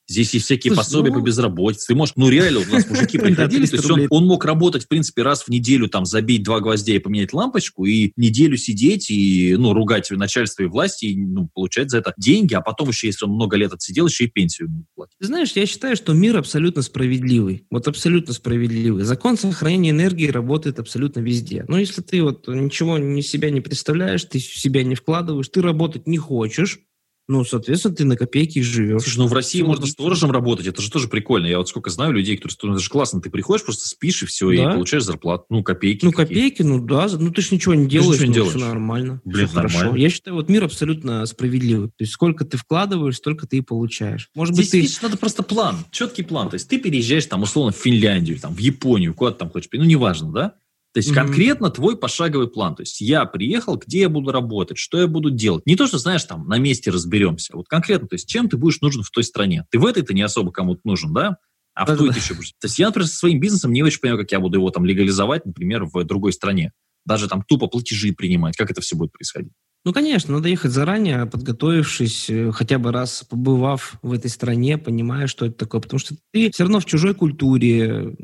Здесь 0.07 0.33
есть 0.33 0.45
всякие 0.45 0.73
Слушай, 0.73 0.85
пособия 0.85 1.11
ну- 1.11 1.19
по 1.19 1.25
безработице. 1.25 1.87
Ты 1.87 1.95
можешь, 1.95 2.13
ну 2.15 2.29
реально, 2.29 2.59
у 2.59 2.65
нас 2.65 2.85
мужики 2.89 3.17
приходили, 3.17 3.65
300 3.65 3.77
то 3.77 3.81
есть 3.81 4.11
он, 4.11 4.21
он 4.21 4.27
мог 4.27 4.45
работать, 4.45 4.83
в 4.85 4.87
принципе, 4.87 5.23
раз 5.23 5.43
в 5.43 5.49
неделю, 5.49 5.87
там, 5.87 6.05
забить 6.05 6.43
два 6.43 6.59
гвоздя 6.59 6.93
и 6.93 6.99
поменять 6.99 7.33
лампочку, 7.33 7.85
и 7.85 8.11
неделю 8.15 8.57
сидеть 8.57 9.09
и, 9.09 9.55
ну, 9.57 9.73
ругать 9.73 10.11
начальство 10.11 10.63
и 10.63 10.67
власти, 10.67 11.05
и, 11.05 11.17
ну, 11.17 11.49
получать 11.53 11.89
за 11.89 11.99
это 11.99 12.13
деньги, 12.17 12.53
а 12.53 12.61
потом 12.61 12.89
еще, 12.89 13.07
если 13.07 13.25
он 13.25 13.31
много 13.31 13.57
лет 13.57 13.73
отсидел, 13.73 14.07
еще 14.07 14.25
и 14.25 14.27
пенсию 14.27 14.67
ему 14.67 14.85
платить. 14.95 15.17
Ты 15.19 15.25
знаешь, 15.25 15.51
я 15.55 15.65
считаю, 15.65 15.95
что 15.95 16.13
мир 16.13 16.37
абсолютно 16.37 16.81
справедливый. 16.81 17.65
Вот 17.71 17.87
абсолютно 17.87 18.33
справедливый. 18.33 19.03
Закон 19.03 19.37
сохранения 19.37 19.89
энергии 19.89 20.27
работает 20.27 20.79
абсолютно 20.79 21.19
везде. 21.21 21.65
Но 21.67 21.79
если 21.79 22.01
ты 22.01 22.21
вот 22.21 22.47
ничего 22.47 22.97
не 22.97 23.21
себя 23.21 23.49
не 23.49 23.61
представляешь, 23.61 24.23
ты 24.25 24.39
себя 24.39 24.83
не 24.83 24.95
вкладываешь, 24.95 25.49
ты 25.49 25.61
работать 25.61 26.07
не 26.07 26.17
хочешь, 26.17 26.79
ну, 27.27 27.43
соответственно, 27.43 27.95
ты 27.95 28.05
на 28.05 28.15
копейки 28.15 28.59
живешь. 28.61 29.01
Слушай, 29.01 29.17
ну 29.19 29.27
в 29.27 29.33
России 29.33 29.59
Всё 29.59 29.67
можно 29.67 29.87
сторожем 29.87 30.31
работать, 30.31 30.67
это 30.67 30.81
же 30.81 30.91
тоже 30.91 31.07
прикольно. 31.07 31.47
Я 31.47 31.57
вот 31.57 31.67
сколько 31.69 31.89
знаю 31.89 32.13
людей, 32.13 32.37
которые, 32.37 32.55
ну, 32.63 32.73
это 32.73 32.83
же 32.83 32.89
классно, 32.89 33.21
ты 33.21 33.29
приходишь, 33.29 33.65
просто 33.65 33.87
спишь 33.87 34.23
и 34.23 34.25
все, 34.25 34.51
и 34.51 34.57
Да. 34.57 34.73
получаешь 34.73 35.03
зарплату. 35.03 35.45
Ну, 35.49 35.63
копейки. 35.63 36.05
Ну, 36.05 36.11
копейки, 36.11 36.61
ну 36.61 36.79
да, 36.79 37.07
ну 37.17 37.31
ты 37.31 37.41
ж 37.41 37.51
ничего 37.51 37.73
не 37.73 37.83
же 37.83 37.89
делаешь, 37.89 38.13
ничего 38.13 38.23
не 38.23 38.27
ну, 38.29 38.33
делаешь. 38.33 38.55
все 38.55 38.65
нормально. 38.65 39.21
Блин, 39.25 39.47
хорошо. 39.47 39.77
нормально. 39.79 40.01
Я 40.01 40.09
считаю, 40.09 40.35
вот 40.35 40.49
мир 40.49 40.63
абсолютно 40.65 41.25
справедливый. 41.25 41.89
То 41.89 42.01
есть 42.01 42.13
сколько 42.13 42.45
ты 42.45 42.57
вкладываешь, 42.57 43.15
столько 43.15 43.47
ты 43.47 43.57
и 43.57 43.61
получаешь. 43.61 44.29
Может 44.35 44.53
Здесь, 44.55 44.65
быть, 44.67 44.71
ты... 44.71 44.81
видишь, 44.81 45.01
надо 45.01 45.17
просто 45.17 45.43
план, 45.43 45.77
четкий 45.91 46.23
план. 46.23 46.49
То 46.49 46.55
есть 46.55 46.69
ты 46.69 46.77
переезжаешь 46.77 47.25
там, 47.25 47.41
условно, 47.43 47.71
в 47.71 47.77
Финляндию, 47.77 48.39
там, 48.39 48.53
в 48.53 48.59
Японию, 48.59 49.13
куда 49.13 49.31
ты 49.31 49.39
там 49.39 49.49
хочешь, 49.49 49.69
ну, 49.71 49.83
неважно, 49.83 50.31
да? 50.31 50.53
То 50.95 50.99
есть 50.99 51.13
конкретно 51.13 51.69
твой 51.69 51.97
пошаговый 51.97 52.47
план. 52.47 52.73
То 52.73 52.83
есть 52.83 53.01
я 53.01 53.25
приехал, 53.25 53.75
где 53.75 53.99
я 53.99 54.09
буду 54.09 54.31
работать, 54.31 54.77
что 54.77 54.97
я 54.97 55.07
буду 55.07 55.29
делать. 55.29 55.65
Не 55.65 55.75
то, 55.75 55.87
что, 55.87 55.97
знаешь, 55.97 56.23
там, 56.23 56.47
на 56.47 56.57
месте 56.57 56.89
разберемся. 56.89 57.53
Вот 57.53 57.67
конкретно, 57.67 58.07
то 58.07 58.15
есть 58.15 58.29
чем 58.29 58.47
ты 58.47 58.55
будешь 58.55 58.79
нужен 58.79 59.03
в 59.03 59.09
той 59.09 59.25
стране. 59.25 59.65
Ты 59.71 59.77
в 59.77 59.85
этой-то 59.85 60.13
не 60.13 60.21
особо 60.21 60.53
кому-то 60.53 60.79
нужен, 60.85 61.13
да? 61.13 61.35
А 61.73 61.85
в 61.85 61.97
той 61.97 62.13
ты 62.13 62.19
еще 62.19 62.33
будешь. 62.33 62.53
То 62.61 62.67
есть 62.67 62.79
я, 62.79 62.85
например, 62.85 63.09
со 63.09 63.17
своим 63.17 63.41
бизнесом 63.41 63.73
не 63.73 63.83
очень 63.83 63.99
понимаю, 63.99 64.21
как 64.21 64.31
я 64.31 64.39
буду 64.39 64.57
его 64.57 64.69
там 64.69 64.85
легализовать, 64.85 65.45
например, 65.45 65.83
в 65.83 66.01
другой 66.05 66.31
стране. 66.31 66.71
Даже 67.05 67.27
там 67.27 67.43
тупо 67.45 67.67
платежи 67.67 68.13
принимать. 68.13 68.55
Как 68.55 68.71
это 68.71 68.79
все 68.79 68.95
будет 68.95 69.11
происходить? 69.11 69.51
Ну, 69.85 69.93
конечно, 69.93 70.33
надо 70.33 70.49
ехать 70.49 70.71
заранее, 70.71 71.27
подготовившись, 71.27 72.27
э, 72.31 72.51
хотя 72.51 72.79
бы 72.79 72.91
раз 72.91 73.23
побывав 73.29 73.99
в 74.01 74.13
этой 74.13 74.31
стране, 74.31 74.79
понимая, 74.79 75.27
что 75.27 75.45
это 75.45 75.55
такое. 75.55 75.79
Потому 75.79 75.99
что 75.99 76.15
ты 76.33 76.49
все 76.51 76.63
равно 76.63 76.79
в 76.79 76.85
чужой 76.85 77.13
культуре, 77.13 78.15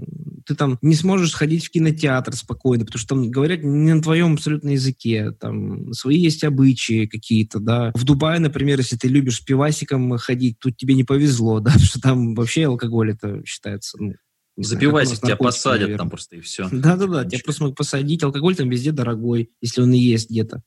ты 0.48 0.56
там 0.56 0.80
не 0.82 0.96
сможешь 0.96 1.30
сходить 1.30 1.64
в 1.64 1.70
кинотеатр 1.70 2.36
спокойно, 2.36 2.86
потому 2.86 3.00
что 3.00 3.10
там 3.10 3.30
говорят 3.30 3.62
не 3.62 3.94
на 3.94 4.02
твоем 4.02 4.34
абсолютно 4.34 4.70
языке, 4.70 5.34
там 5.40 5.94
свои 5.94 6.18
есть 6.18 6.44
обычаи 6.44 7.06
какие-то, 7.06 7.60
да. 7.60 7.92
В 7.94 8.06
Дубае, 8.06 8.40
например, 8.40 8.80
если 8.80 8.96
ты 8.98 9.08
любишь 9.08 9.38
с 9.38 9.42
пивасиком 9.42 10.18
ходить, 10.18 10.58
тут 10.60 10.78
тебе 10.78 10.96
не 10.96 11.04
повезло, 11.04 11.60
да, 11.62 11.72
потому 11.72 11.86
что 11.86 12.02
там 12.02 12.34
вообще 12.34 12.66
алкоголь 12.66 13.12
это 13.12 13.46
считается, 13.46 13.98
ну, 14.02 14.16
не 14.58 14.64
Запивайся, 14.66 15.16
тебя 15.16 15.38
посадят 15.38 15.82
наверное. 15.82 15.98
там 15.98 16.10
просто 16.10 16.36
и 16.36 16.42
все. 16.42 16.68
Да-да-да, 16.72 17.24
тебя 17.24 17.40
просто 17.44 17.64
могут 17.64 17.78
посадить. 17.78 18.22
Алкоголь 18.22 18.56
там 18.56 18.70
везде 18.70 18.92
дорогой, 18.92 19.50
если 19.62 19.82
он 19.82 19.94
и 19.94 19.98
есть 19.98 20.30
где-то. 20.30 20.62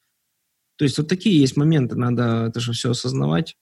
То 0.77 0.85
есть 0.85 0.99
вот 0.99 1.09
такие 1.09 1.41
есть 1.41 1.57
моменты, 1.57 1.97
надо 1.97 2.47
это 2.49 2.61
же 2.61 2.73
все 2.73 2.91
осознавать. 2.91 3.57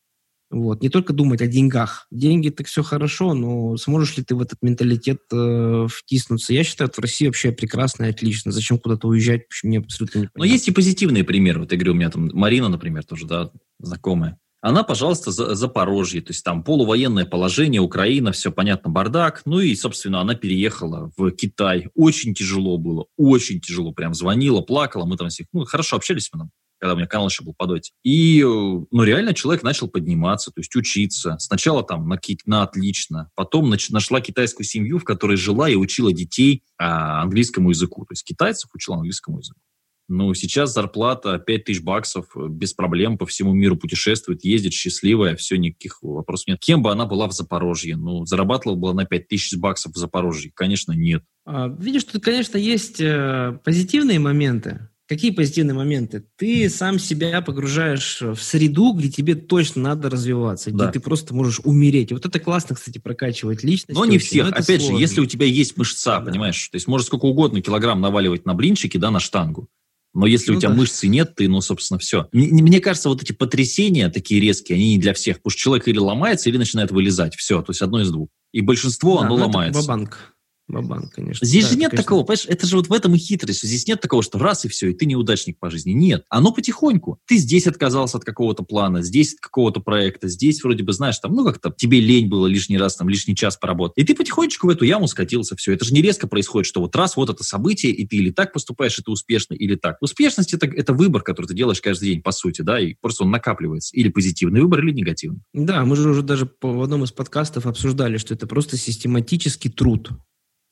Вот. 0.53 0.83
Не 0.83 0.90
только 0.90 1.14
думать 1.14 1.40
о 1.40 1.46
деньгах. 1.46 2.07
Деньги 2.11 2.51
так 2.51 2.66
все 2.66 2.83
хорошо, 2.83 3.33
но 3.33 3.79
сможешь 3.79 4.18
ли 4.18 4.22
ты 4.22 4.35
в 4.35 4.42
этот 4.42 4.59
менталитет 4.61 5.20
э, 5.33 5.87
втиснуться? 5.90 6.53
Я 6.53 6.62
считаю, 6.62 6.90
это 6.90 7.01
в 7.01 7.03
России 7.03 7.27
вообще 7.27 7.53
прекрасно 7.53 8.05
и 8.05 8.11
отлично. 8.11 8.53
Зачем 8.53 8.79
куда-то 8.79 9.09
уезжать, 9.09 9.44
мне 9.62 9.79
абсолютно 9.79 10.18
не 10.18 10.29
Но 10.35 10.44
есть 10.44 10.68
и 10.68 10.72
позитивные 10.72 11.25
примеры. 11.25 11.61
Вот 11.61 11.72
я 11.72 11.79
говорю, 11.79 11.92
у 11.92 11.96
меня 11.96 12.11
там 12.11 12.29
Марина, 12.35 12.68
например, 12.68 13.03
тоже, 13.05 13.27
да, 13.27 13.51
знакомая. 13.79 14.38
Она, 14.61 14.85
пожалуйста, 14.85 15.33
за 15.33 15.55
Запорожье, 15.55 16.20
то 16.20 16.31
есть 16.31 16.44
там 16.44 16.62
полувоенное 16.62 17.25
положение, 17.25 17.81
Украина, 17.81 18.31
все 18.31 18.53
понятно, 18.53 18.90
бардак. 18.90 19.42
Ну 19.46 19.59
и, 19.59 19.75
собственно, 19.75 20.20
она 20.20 20.35
переехала 20.35 21.11
в 21.16 21.31
Китай. 21.33 21.88
Очень 21.94 22.35
тяжело 22.35 22.77
было, 22.77 23.07
очень 23.16 23.61
тяжело. 23.61 23.92
Прям 23.92 24.12
звонила, 24.12 24.61
плакала, 24.61 25.07
мы 25.07 25.16
там 25.16 25.31
всех, 25.31 25.46
ну, 25.53 25.64
хорошо 25.64 25.96
общались 25.96 26.29
мы 26.33 26.40
там 26.40 26.51
когда 26.83 26.95
у 26.95 26.97
меня 26.97 27.07
канал 27.07 27.29
еще 27.29 27.45
был 27.45 27.55
по 27.55 27.68
доте. 27.68 27.92
И, 28.03 28.42
ну, 28.42 29.05
реально 29.05 29.35
человек 29.35 29.62
начал 29.62 29.87
подниматься, 29.87 30.51
то 30.51 30.59
есть 30.59 30.75
учиться. 30.75 31.37
Сначала 31.38 31.85
там 31.85 32.09
на, 32.09 32.18
на 32.45 32.64
отлично, 32.64 33.31
потом 33.37 33.71
нач, 33.71 33.90
нашла 33.90 34.21
китайскую 34.21 34.66
семью, 34.66 34.99
в 34.99 35.05
которой 35.05 35.37
жила 35.37 35.71
и 35.71 35.77
учила 35.77 36.12
детей 36.12 36.64
а, 36.79 37.23
английскому 37.23 37.71
языку. 37.71 38.05
То 38.05 38.14
есть 38.14 38.25
китайцев 38.25 38.68
учила 38.75 38.97
английскому 38.97 39.38
языку. 39.38 39.61
Ну, 40.09 40.35
сейчас 40.35 40.75
зарплата 40.75 41.38
5 41.38 41.64
тысяч 41.64 41.81
баксов, 41.85 42.27
без 42.35 42.75
проблем 42.75 43.16
по 43.16 43.27
всему 43.27 43.53
миру 43.55 43.77
путешествует, 43.77 44.45
ездит 44.45 44.73
счастливая, 44.73 45.37
все, 45.37 45.59
никаких 45.59 46.03
вопросов 46.03 46.49
нет. 46.49 46.59
Кем 46.59 46.83
бы 46.83 46.90
она 46.90 47.07
была 47.07 47.29
в 47.29 47.33
Запорожье? 47.33 47.97
Ну, 47.97 48.27
зарабатывала 48.27 48.77
бы 48.77 48.90
она 48.90 49.05
5 49.05 49.29
тысяч 49.29 49.57
баксов 49.57 49.92
в 49.92 49.99
Запорожье? 49.99 50.51
Конечно, 50.53 50.90
нет. 50.90 51.23
А, 51.45 51.68
видишь, 51.68 52.03
тут, 52.03 52.25
конечно, 52.25 52.59
есть 52.59 53.01
э, 53.01 53.57
позитивные 53.64 54.18
моменты. 54.18 54.88
Какие 55.08 55.32
позитивные 55.32 55.74
моменты? 55.74 56.24
Ты 56.36 56.70
сам 56.70 56.98
себя 56.98 57.42
погружаешь 57.42 58.20
в 58.20 58.40
среду, 58.40 58.92
где 58.92 59.10
тебе 59.10 59.34
точно 59.34 59.82
надо 59.82 60.08
развиваться, 60.08 60.70
где 60.70 60.86
ты 60.88 61.00
просто 61.00 61.34
можешь 61.34 61.60
умереть. 61.64 62.12
И 62.12 62.14
вот 62.14 62.24
это 62.24 62.38
классно, 62.38 62.76
кстати, 62.76 62.98
прокачивать 62.98 63.62
личность. 63.64 63.98
Но 63.98 64.04
не 64.04 64.18
всех. 64.18 64.48
Опять 64.48 64.80
сложно. 64.80 64.96
же, 64.96 65.02
если 65.02 65.20
у 65.20 65.26
тебя 65.26 65.46
есть 65.46 65.76
мышца, 65.76 66.20
да. 66.20 66.30
понимаешь, 66.30 66.68
то 66.68 66.76
есть 66.76 66.86
можешь 66.86 67.08
сколько 67.08 67.26
угодно 67.26 67.60
килограмм 67.60 68.00
наваливать 68.00 68.46
на 68.46 68.54
блинчики, 68.54 68.96
да, 68.96 69.10
на 69.10 69.20
штангу. 69.20 69.68
Но 70.14 70.26
если 70.26 70.52
ну, 70.52 70.58
у 70.58 70.60
тебя 70.60 70.70
да. 70.70 70.76
мышцы 70.76 71.08
нет, 71.08 71.34
ты, 71.34 71.48
ну, 71.48 71.60
собственно, 71.60 71.98
все. 71.98 72.28
Мне 72.32 72.80
кажется, 72.80 73.08
вот 73.08 73.22
эти 73.22 73.32
потрясения 73.32 74.10
такие 74.10 74.40
резкие, 74.40 74.76
они 74.76 74.96
не 74.96 74.98
для 74.98 75.14
всех. 75.14 75.38
Потому 75.38 75.52
что 75.52 75.60
человек 75.60 75.88
или 75.88 75.98
ломается, 75.98 76.50
или 76.50 76.58
начинает 76.58 76.90
вылезать. 76.90 77.34
Все, 77.34 77.62
то 77.62 77.70
есть 77.70 77.80
одно 77.80 78.02
из 78.02 78.10
двух. 78.10 78.28
И 78.52 78.60
большинство, 78.60 79.20
да, 79.20 79.26
оно 79.26 79.36
ну, 79.36 79.44
ломается. 79.44 79.86
банк 79.86 80.34
Бабан, 80.68 81.09
конечно. 81.09 81.46
Здесь 81.46 81.64
да, 81.64 81.70
же 81.70 81.77
нет 81.77 81.90
конечно... 81.90 82.05
такого, 82.05 82.22
понимаешь, 82.25 82.46
это 82.46 82.66
же 82.66 82.77
вот 82.77 82.88
в 82.88 82.92
этом 82.92 83.14
и 83.14 83.18
хитрость. 83.18 83.62
Здесь 83.62 83.87
нет 83.87 84.01
такого, 84.01 84.22
что 84.22 84.38
раз 84.38 84.64
и 84.64 84.68
все, 84.68 84.90
и 84.90 84.94
ты 84.94 85.07
неудачник 85.07 85.59
по 85.59 85.70
жизни. 85.70 85.92
Нет. 85.92 86.25
Оно 86.29 86.53
потихоньку. 86.53 87.18
Ты 87.27 87.37
здесь 87.37 87.66
отказался 87.66 88.18
от 88.18 88.25
какого-то 88.25 88.62
плана, 88.62 89.03
здесь 89.03 89.35
от 89.35 89.40
какого-то 89.40 89.81
проекта, 89.81 90.29
здесь 90.29 90.62
вроде 90.62 90.85
бы, 90.85 90.92
знаешь, 90.92 91.18
там, 91.18 91.35
ну 91.35 91.44
как-то 91.44 91.75
тебе 91.77 92.01
лень 92.01 92.29
было 92.29 92.46
лишний 92.46 92.79
раз, 92.79 92.96
там, 92.96 93.09
лишний 93.09 93.35
час 93.35 93.57
поработать. 93.57 93.98
И 93.98 94.05
ты 94.05 94.14
потихонечку 94.14 94.66
в 94.68 94.70
эту 94.70 94.85
яму 94.85 95.09
скатился, 95.09 95.57
все. 95.57 95.72
Это 95.72 95.85
же 95.85 95.92
не 95.92 96.01
резко 96.01 96.27
происходит, 96.27 96.66
что 96.68 96.81
вот 96.81 96.94
раз, 96.96 97.16
вот 97.16 97.29
это 97.29 97.42
событие, 97.42 97.92
и 97.92 98.07
ты 98.07 98.16
или 98.16 98.31
так 98.31 98.53
поступаешь, 98.53 98.98
и 98.98 99.03
ты 99.03 99.11
успешно, 99.11 99.55
или 99.55 99.75
так. 99.75 99.96
Успешность 100.01 100.55
это, 100.55 100.66
это 100.66 100.94
выбор, 100.94 101.22
который 101.22 101.46
ты 101.46 101.55
делаешь 101.55 101.81
каждый 101.81 102.11
день, 102.11 102.22
по 102.22 102.33
сути, 102.33 102.62
да, 102.62 102.81
и 102.81 102.94
просто 103.01 103.25
он 103.25 103.31
накапливается. 103.31 103.94
Или 103.94 104.09
позитивный 104.09 104.61
выбор, 104.61 104.85
или 104.85 104.92
негативный. 104.92 105.40
Да, 105.53 105.85
мы 105.85 105.96
же 105.96 106.09
уже 106.09 106.22
даже 106.22 106.46
по, 106.46 106.72
в 106.72 106.83
одном 106.83 107.05
из 107.05 107.12
подкастов 107.12 107.66
обсуждали, 107.66 108.16
что 108.16 108.33
это 108.35 108.46
просто 108.46 108.77
систематический 108.77 109.70
труд 109.70 110.12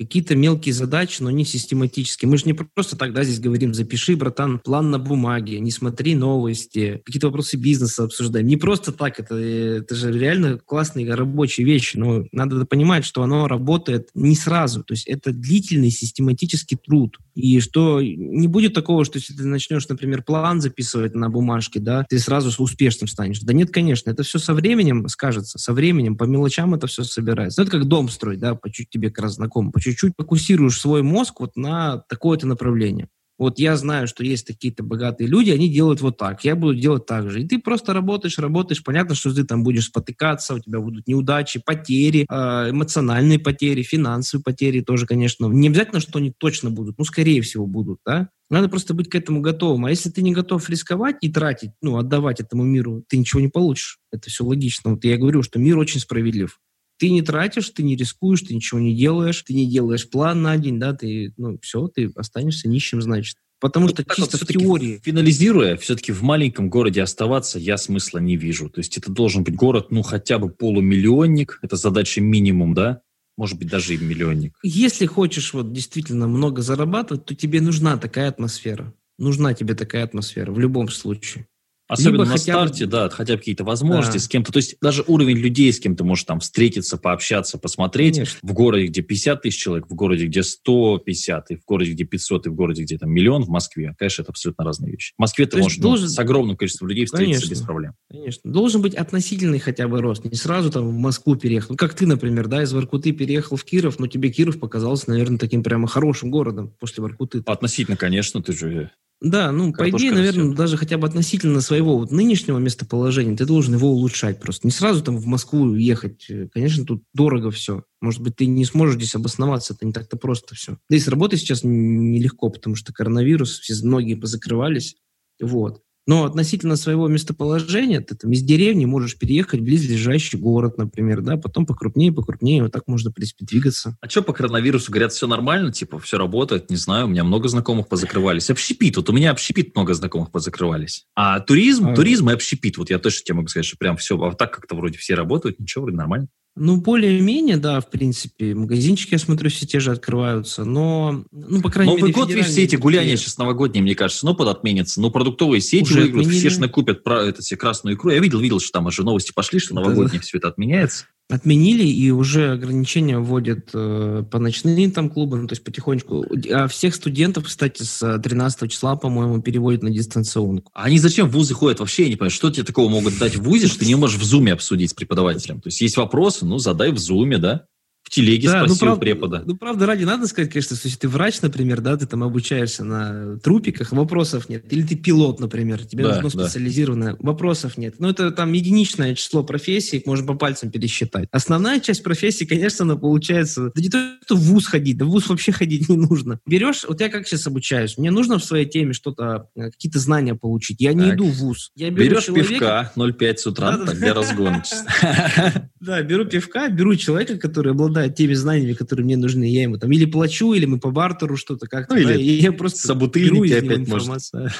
какие-то 0.00 0.34
мелкие 0.34 0.72
задачи, 0.72 1.22
но 1.22 1.30
не 1.30 1.44
систематически. 1.44 2.24
Мы 2.24 2.38
же 2.38 2.46
не 2.46 2.54
просто 2.54 2.96
тогда 2.96 3.22
здесь 3.22 3.38
говорим, 3.38 3.74
запиши, 3.74 4.16
братан, 4.16 4.58
план 4.58 4.90
на 4.90 4.98
бумаге, 4.98 5.60
не 5.60 5.70
смотри 5.70 6.14
новости, 6.14 7.02
какие-то 7.04 7.26
вопросы 7.26 7.58
бизнеса 7.58 8.04
обсуждаем. 8.04 8.46
Не 8.46 8.56
просто 8.56 8.92
так, 8.92 9.20
это, 9.20 9.36
это 9.36 9.94
же 9.94 10.10
реально 10.18 10.58
классные 10.58 11.12
рабочие 11.14 11.66
вещи, 11.66 11.98
но 11.98 12.24
надо 12.32 12.64
понимать, 12.64 13.04
что 13.04 13.22
оно 13.22 13.46
работает 13.46 14.08
не 14.14 14.36
сразу, 14.36 14.82
то 14.82 14.94
есть 14.94 15.06
это 15.06 15.32
длительный 15.32 15.90
систематический 15.90 16.78
труд. 16.78 17.18
И 17.34 17.60
что 17.60 18.00
не 18.02 18.48
будет 18.48 18.74
такого, 18.74 19.04
что 19.04 19.18
если 19.18 19.34
ты 19.34 19.44
начнешь, 19.44 19.88
например, 19.88 20.22
план 20.22 20.60
записывать 20.60 21.14
на 21.14 21.28
бумажке, 21.28 21.78
да, 21.78 22.06
ты 22.08 22.18
сразу 22.18 22.50
успешным 22.62 23.08
станешь. 23.08 23.40
Да 23.40 23.52
нет, 23.52 23.70
конечно, 23.70 24.10
это 24.10 24.22
все 24.22 24.38
со 24.38 24.54
временем 24.54 25.08
скажется, 25.08 25.58
со 25.58 25.72
временем, 25.72 26.16
по 26.16 26.24
мелочам 26.24 26.74
это 26.74 26.86
все 26.86 27.04
собирается. 27.04 27.60
Ну, 27.60 27.66
это 27.66 27.78
как 27.78 27.86
дом 27.86 28.08
строить, 28.08 28.40
да, 28.40 28.54
по 28.54 28.70
чуть 28.70 28.90
тебе 28.90 29.10
как 29.10 29.24
раз 29.24 29.34
знакомо, 29.34 29.70
по 29.70 29.80
чуть-чуть 29.90 30.14
фокусируешь 30.16 30.78
свой 30.78 31.02
мозг 31.02 31.40
вот 31.40 31.56
на 31.56 31.98
такое-то 32.08 32.46
направление. 32.46 33.08
Вот 33.40 33.58
я 33.58 33.74
знаю, 33.78 34.06
что 34.06 34.22
есть 34.22 34.44
какие-то 34.44 34.82
богатые 34.82 35.26
люди, 35.26 35.48
они 35.50 35.70
делают 35.70 36.02
вот 36.02 36.18
так, 36.18 36.44
я 36.44 36.54
буду 36.54 36.74
делать 36.74 37.06
так 37.06 37.30
же. 37.30 37.40
И 37.40 37.48
ты 37.48 37.58
просто 37.58 37.94
работаешь, 37.94 38.38
работаешь, 38.38 38.84
понятно, 38.84 39.14
что 39.14 39.34
ты 39.34 39.44
там 39.44 39.62
будешь 39.62 39.86
спотыкаться, 39.86 40.56
у 40.56 40.58
тебя 40.58 40.78
будут 40.78 41.08
неудачи, 41.08 41.58
потери, 41.64 42.26
а, 42.28 42.68
эмоциональные 42.68 43.38
потери, 43.38 43.82
финансовые 43.82 44.44
потери 44.44 44.82
тоже, 44.82 45.06
конечно. 45.06 45.46
Не 45.46 45.68
обязательно, 45.68 46.00
что 46.00 46.18
они 46.18 46.34
точно 46.36 46.68
будут, 46.70 46.98
ну, 46.98 47.04
скорее 47.06 47.40
всего, 47.40 47.66
будут, 47.66 48.00
да. 48.04 48.28
Надо 48.50 48.68
просто 48.68 48.92
быть 48.92 49.08
к 49.08 49.14
этому 49.14 49.40
готовым. 49.40 49.86
А 49.86 49.90
если 49.90 50.10
ты 50.10 50.20
не 50.20 50.34
готов 50.34 50.68
рисковать 50.68 51.16
и 51.22 51.32
тратить, 51.32 51.70
ну, 51.80 51.96
отдавать 51.96 52.40
этому 52.40 52.64
миру, 52.64 53.04
ты 53.08 53.16
ничего 53.16 53.40
не 53.40 53.48
получишь. 53.48 54.00
Это 54.12 54.28
все 54.28 54.44
логично. 54.44 54.90
Вот 54.90 55.04
я 55.06 55.16
говорю, 55.16 55.42
что 55.42 55.58
мир 55.58 55.78
очень 55.78 56.00
справедлив 56.00 56.60
ты 57.00 57.10
не 57.10 57.22
тратишь, 57.22 57.70
ты 57.70 57.82
не 57.82 57.96
рискуешь, 57.96 58.42
ты 58.42 58.54
ничего 58.54 58.78
не 58.78 58.94
делаешь, 58.94 59.42
ты 59.42 59.54
не 59.54 59.66
делаешь 59.66 60.08
план 60.08 60.42
на 60.42 60.58
день, 60.58 60.78
да, 60.78 60.92
ты, 60.92 61.32
ну, 61.38 61.58
все, 61.62 61.88
ты 61.88 62.12
останешься 62.14 62.68
нищим, 62.68 63.00
значит. 63.00 63.36
Потому 63.58 63.88
что 63.88 64.04
вот 64.06 64.14
чисто 64.14 64.36
вот 64.38 64.48
в 64.48 64.52
теории... 64.52 65.00
Финализируя, 65.02 65.78
все-таки 65.78 66.12
в 66.12 66.22
маленьком 66.22 66.68
городе 66.68 67.02
оставаться 67.02 67.58
я 67.58 67.78
смысла 67.78 68.18
не 68.18 68.36
вижу. 68.36 68.68
То 68.68 68.80
есть 68.80 68.98
это 68.98 69.10
должен 69.10 69.44
быть 69.44 69.54
город, 69.54 69.86
ну, 69.90 70.02
хотя 70.02 70.38
бы 70.38 70.50
полумиллионник. 70.50 71.58
Это 71.62 71.76
задача 71.76 72.20
минимум, 72.20 72.74
да? 72.74 73.00
Может 73.38 73.58
быть, 73.58 73.68
даже 73.68 73.94
и 73.94 73.98
миллионник. 73.98 74.58
Если 74.62 75.06
хочешь 75.06 75.54
вот 75.54 75.72
действительно 75.72 76.26
много 76.26 76.60
зарабатывать, 76.60 77.24
то 77.24 77.34
тебе 77.34 77.62
нужна 77.62 77.96
такая 77.96 78.28
атмосфера. 78.28 78.94
Нужна 79.18 79.54
тебе 79.54 79.74
такая 79.74 80.04
атмосфера 80.04 80.52
в 80.52 80.58
любом 80.58 80.88
случае. 80.88 81.46
Особенно 81.90 82.22
Либо 82.22 82.30
на 82.30 82.38
старте, 82.38 82.84
бы... 82.84 82.92
да, 82.92 83.08
хотя 83.08 83.32
бы 83.32 83.38
какие-то 83.40 83.64
возможности 83.64 84.18
да. 84.18 84.18
с 84.20 84.28
кем-то. 84.28 84.52
То 84.52 84.58
есть 84.58 84.76
даже 84.80 85.02
уровень 85.08 85.38
людей, 85.38 85.72
с 85.72 85.80
кем 85.80 85.96
ты 85.96 86.04
можешь 86.04 86.22
там 86.22 86.38
встретиться, 86.38 86.96
пообщаться, 86.96 87.58
посмотреть. 87.58 88.14
Конечно. 88.14 88.38
В 88.42 88.52
городе, 88.52 88.86
где 88.86 89.02
50 89.02 89.42
тысяч 89.42 89.60
человек, 89.60 89.86
в 89.90 89.94
городе, 89.96 90.26
где 90.26 90.44
150, 90.44 91.50
и 91.50 91.56
в 91.56 91.64
городе, 91.66 91.90
где 91.90 92.04
500, 92.04 92.46
и 92.46 92.50
в 92.50 92.54
городе, 92.54 92.84
где 92.84 92.96
там 92.96 93.10
миллион, 93.10 93.42
в 93.42 93.48
Москве. 93.48 93.96
Конечно, 93.98 94.22
это 94.22 94.30
абсолютно 94.30 94.64
разные 94.64 94.92
вещи. 94.92 95.14
В 95.16 95.20
Москве 95.20 95.46
То 95.46 95.56
ты 95.56 95.62
можешь 95.64 95.78
ну, 95.78 95.82
должен... 95.82 96.06
ну, 96.06 96.12
с 96.12 96.18
огромным 96.20 96.56
количеством 96.56 96.88
людей 96.88 97.06
встретиться 97.06 97.40
Конечно. 97.40 97.60
без 97.60 97.66
проблем. 97.66 97.94
Конечно. 98.08 98.52
Должен 98.52 98.82
быть 98.82 98.94
относительный 98.94 99.58
хотя 99.58 99.88
бы 99.88 100.00
рост. 100.00 100.24
Не 100.24 100.36
сразу 100.36 100.70
там 100.70 100.88
в 100.88 100.96
Москву 100.96 101.34
переехал. 101.34 101.74
Как 101.74 101.94
ты, 101.94 102.06
например, 102.06 102.46
да, 102.46 102.62
из 102.62 102.72
Воркуты 102.72 103.10
переехал 103.10 103.56
в 103.56 103.64
Киров, 103.64 103.98
но 103.98 104.06
тебе 104.06 104.30
Киров 104.30 104.60
показался, 104.60 105.10
наверное, 105.10 105.38
таким 105.38 105.64
прямо 105.64 105.88
хорошим 105.88 106.30
городом 106.30 106.72
после 106.78 107.02
Воркуты. 107.02 107.42
Относительно, 107.46 107.96
конечно, 107.96 108.40
ты 108.40 108.52
же 108.52 108.92
да, 109.20 109.52
ну, 109.52 109.72
по 109.72 109.90
идее, 109.90 110.12
наверное, 110.12 110.44
растет. 110.44 110.56
даже 110.56 110.76
хотя 110.78 110.96
бы 110.96 111.06
относительно 111.06 111.60
своего 111.60 111.98
вот 111.98 112.10
нынешнего 112.10 112.58
местоположения 112.58 113.36
ты 113.36 113.44
должен 113.44 113.74
его 113.74 113.90
улучшать 113.90 114.40
просто. 114.40 114.66
Не 114.66 114.70
сразу 114.70 115.02
там 115.02 115.18
в 115.18 115.26
Москву 115.26 115.74
ехать. 115.74 116.26
Конечно, 116.54 116.86
тут 116.86 117.04
дорого 117.12 117.50
все. 117.50 117.84
Может 118.00 118.22
быть, 118.22 118.36
ты 118.36 118.46
не 118.46 118.64
сможешь 118.64 118.96
здесь 118.96 119.14
обосноваться, 119.14 119.74
это 119.74 119.84
не 119.84 119.92
так-то 119.92 120.16
просто 120.16 120.54
все. 120.54 120.78
Да 120.88 120.96
и 120.96 121.00
с 121.00 121.08
работой 121.08 121.38
сейчас 121.38 121.60
нелегко, 121.64 122.48
потому 122.48 122.76
что 122.76 122.94
коронавирус, 122.94 123.58
все, 123.58 123.74
многие 123.84 124.14
позакрывались. 124.14 124.96
Вот. 125.40 125.82
Но 126.06 126.24
относительно 126.24 126.76
своего 126.76 127.08
местоположения, 127.08 128.00
ты 128.00 128.14
там 128.14 128.32
из 128.32 128.42
деревни 128.42 128.84
можешь 128.84 129.18
переехать 129.18 129.60
в 129.60 129.64
близлежащий 129.64 130.38
город, 130.38 130.78
например, 130.78 131.20
да, 131.20 131.36
потом 131.36 131.66
покрупнее, 131.66 132.12
покрупнее, 132.12 132.62
вот 132.62 132.72
так 132.72 132.84
можно, 132.86 133.10
в 133.10 133.14
принципе, 133.14 133.44
двигаться. 133.44 133.96
А 134.00 134.08
что 134.08 134.22
по 134.22 134.32
коронавирусу? 134.32 134.90
Говорят, 134.90 135.12
все 135.12 135.26
нормально, 135.26 135.72
типа, 135.72 135.98
все 135.98 136.18
работает, 136.18 136.70
не 136.70 136.76
знаю, 136.76 137.06
у 137.06 137.08
меня 137.08 137.24
много 137.24 137.48
знакомых 137.48 137.88
позакрывались. 137.88 138.50
Общепит, 138.50 138.96
вот 138.96 139.08
у 139.10 139.12
меня 139.12 139.30
общепит 139.30 139.74
много 139.76 139.94
знакомых 139.94 140.30
позакрывались. 140.30 141.06
А 141.14 141.40
туризм, 141.40 141.88
а... 141.88 141.94
туризм 141.94 142.30
и 142.30 142.32
общепит, 142.32 142.78
вот 142.78 142.90
я 142.90 142.98
точно 142.98 143.24
тебе 143.24 143.36
могу 143.36 143.48
сказать, 143.48 143.66
что 143.66 143.76
прям 143.76 143.96
все, 143.96 144.20
а 144.20 144.32
так 144.32 144.52
как-то 144.54 144.74
вроде 144.74 144.98
все 144.98 145.14
работают, 145.14 145.60
ничего, 145.60 145.82
вроде 145.82 145.98
нормально. 145.98 146.28
Ну, 146.62 146.76
более-менее, 146.76 147.56
да, 147.56 147.80
в 147.80 147.88
принципе. 147.88 148.54
Магазинчики, 148.54 149.12
я 149.12 149.18
смотрю, 149.18 149.48
все 149.48 149.66
те 149.66 149.80
же 149.80 149.92
открываются, 149.92 150.64
но, 150.64 151.24
ну, 151.32 151.62
по 151.62 151.70
крайней 151.70 151.92
Новый 151.92 152.02
мере... 152.02 152.12
Новый 152.12 152.26
год, 152.26 152.28
видишь, 152.28 152.50
все 152.50 152.64
эти 152.64 152.76
гуляния 152.76 153.16
сейчас 153.16 153.38
новогодние, 153.38 153.82
мне 153.82 153.94
кажется, 153.94 154.26
ну, 154.26 154.34
подотменятся. 154.34 155.00
Ну, 155.00 155.10
продуктовые 155.10 155.62
сети 155.62 155.84
Уже 155.84 156.02
выиграют, 156.02 156.28
все 156.28 156.50
же 156.50 156.60
накупят 156.60 157.02
про, 157.02 157.24
это, 157.24 157.40
все 157.40 157.56
красную 157.56 157.96
икру. 157.96 158.10
Я 158.10 158.18
видел, 158.18 158.40
видел, 158.40 158.60
что 158.60 158.72
там 158.72 158.84
уже 158.84 159.04
новости 159.04 159.32
пошли, 159.32 159.58
что 159.58 159.74
новогодние 159.74 160.20
да. 160.20 160.26
все 160.26 160.36
это 160.36 160.48
отменяется 160.48 161.06
отменили 161.30 161.86
и 161.86 162.10
уже 162.10 162.52
ограничения 162.52 163.18
вводят 163.18 163.70
э, 163.72 164.24
по 164.30 164.38
ночным 164.38 164.90
там 164.92 165.10
клубам, 165.10 165.48
то 165.48 165.52
есть 165.52 165.64
потихонечку. 165.64 166.26
А 166.52 166.68
всех 166.68 166.94
студентов, 166.94 167.46
кстати, 167.46 167.82
с 167.82 168.18
13 168.18 168.70
числа, 168.70 168.96
по-моему, 168.96 169.40
переводят 169.40 169.82
на 169.82 169.90
дистанционку. 169.90 170.70
А 170.74 170.84
они 170.84 170.98
зачем 170.98 171.28
в 171.28 171.32
вузы 171.32 171.54
ходят? 171.54 171.80
Вообще 171.80 172.04
я 172.04 172.08
не 172.08 172.16
понимаю, 172.16 172.30
что 172.30 172.50
тебе 172.50 172.64
такого 172.64 172.88
могут 172.88 173.18
дать 173.18 173.36
в 173.36 173.42
вузе, 173.42 173.68
что 173.68 173.80
ты 173.80 173.86
не 173.86 173.94
можешь 173.94 174.18
в 174.18 174.24
зуме 174.24 174.52
обсудить 174.52 174.90
с 174.90 174.94
преподавателем? 174.94 175.60
То 175.60 175.68
есть 175.68 175.80
есть 175.80 175.96
вопросы, 175.96 176.44
ну, 176.44 176.58
задай 176.58 176.90
в 176.92 176.98
зуме, 176.98 177.38
да? 177.38 177.66
В 178.10 178.12
телеге 178.12 178.48
Да, 178.48 178.62
ну, 178.62 178.64
спросил 178.66 178.86
правда, 178.86 179.00
препода. 179.00 179.42
ну, 179.46 179.56
правда, 179.56 179.86
ради 179.86 180.02
надо 180.02 180.26
сказать, 180.26 180.50
конечно, 180.50 180.74
что 180.76 180.88
если 180.88 180.98
ты 180.98 181.08
врач, 181.08 181.42
например, 181.42 181.80
да, 181.80 181.96
ты 181.96 182.06
там 182.08 182.24
обучаешься 182.24 182.82
на 182.82 183.38
трупиках, 183.38 183.92
вопросов 183.92 184.48
нет. 184.48 184.64
Или 184.72 184.82
ты 184.82 184.96
пилот, 184.96 185.38
например, 185.38 185.86
тебе 185.86 186.02
Да, 186.02 186.20
нужно 186.20 186.40
да. 186.40 186.48
специализированное, 186.48 187.14
вопросов 187.20 187.78
нет. 187.78 187.94
Ну, 188.00 188.08
это 188.08 188.32
там 188.32 188.52
единичное 188.52 189.14
число 189.14 189.44
профессий, 189.44 189.98
их 189.98 190.06
можно 190.06 190.26
по 190.26 190.34
пальцам 190.34 190.72
пересчитать. 190.72 191.28
Основная 191.30 191.78
часть 191.78 192.02
профессии, 192.02 192.44
конечно, 192.44 192.84
она 192.84 192.96
получается, 192.96 193.70
да 193.76 193.80
не 193.80 193.88
то, 193.88 194.16
что 194.24 194.34
в 194.34 194.40
ВУЗ 194.40 194.66
ходить, 194.66 194.96
да 194.98 195.04
в 195.04 195.10
ВУЗ 195.10 195.28
вообще 195.28 195.52
ходить 195.52 195.88
не 195.88 195.96
нужно. 195.96 196.40
Берешь, 196.46 196.84
вот 196.88 197.00
я 197.00 197.10
как 197.10 197.28
сейчас 197.28 197.46
обучаюсь, 197.46 197.96
мне 197.96 198.10
нужно 198.10 198.40
в 198.40 198.44
своей 198.44 198.66
теме 198.66 198.92
что-то, 198.92 199.46
э, 199.54 199.70
какие-то 199.70 200.00
знания 200.00 200.34
получить. 200.34 200.80
Я 200.80 200.94
не 200.94 201.04
Так. 201.10 201.14
иду 201.14 201.26
в 201.28 201.34
ВУЗ. 201.36 201.70
Я 201.76 201.90
беру 201.90 202.10
Берешь 202.10 202.24
человека- 202.24 202.48
пивка 202.48 202.92
0,5 202.96 203.38
с 203.38 203.46
утра, 203.46 203.70
Да-да-да. 203.70 203.92
так 203.92 204.00
для 204.00 204.14
разгона. 204.14 204.62
Да, 205.80 206.02
беру 206.02 206.26
пивка, 206.26 206.68
беру 206.68 206.94
человека, 206.94 207.38
который 207.38 207.72
обладает 207.72 208.14
теми 208.14 208.34
знаниями, 208.34 208.74
которые 208.74 209.04
мне 209.04 209.16
нужны, 209.16 209.44
я 209.44 209.62
ему 209.62 209.78
там 209.78 209.90
или 209.90 210.04
плачу, 210.04 210.52
или 210.52 210.66
мы 210.66 210.78
по 210.78 210.90
бартеру 210.90 211.38
что-то 211.38 211.66
как-то, 211.66 211.94
Ну, 211.94 212.04
да, 212.04 212.14
или 212.14 212.22
и 212.22 212.40
я 212.40 212.52
просто 212.52 212.86
Собутыльники 212.86 213.48
беру 213.48 213.66
опять 213.66 213.78
информацию. 213.78 214.50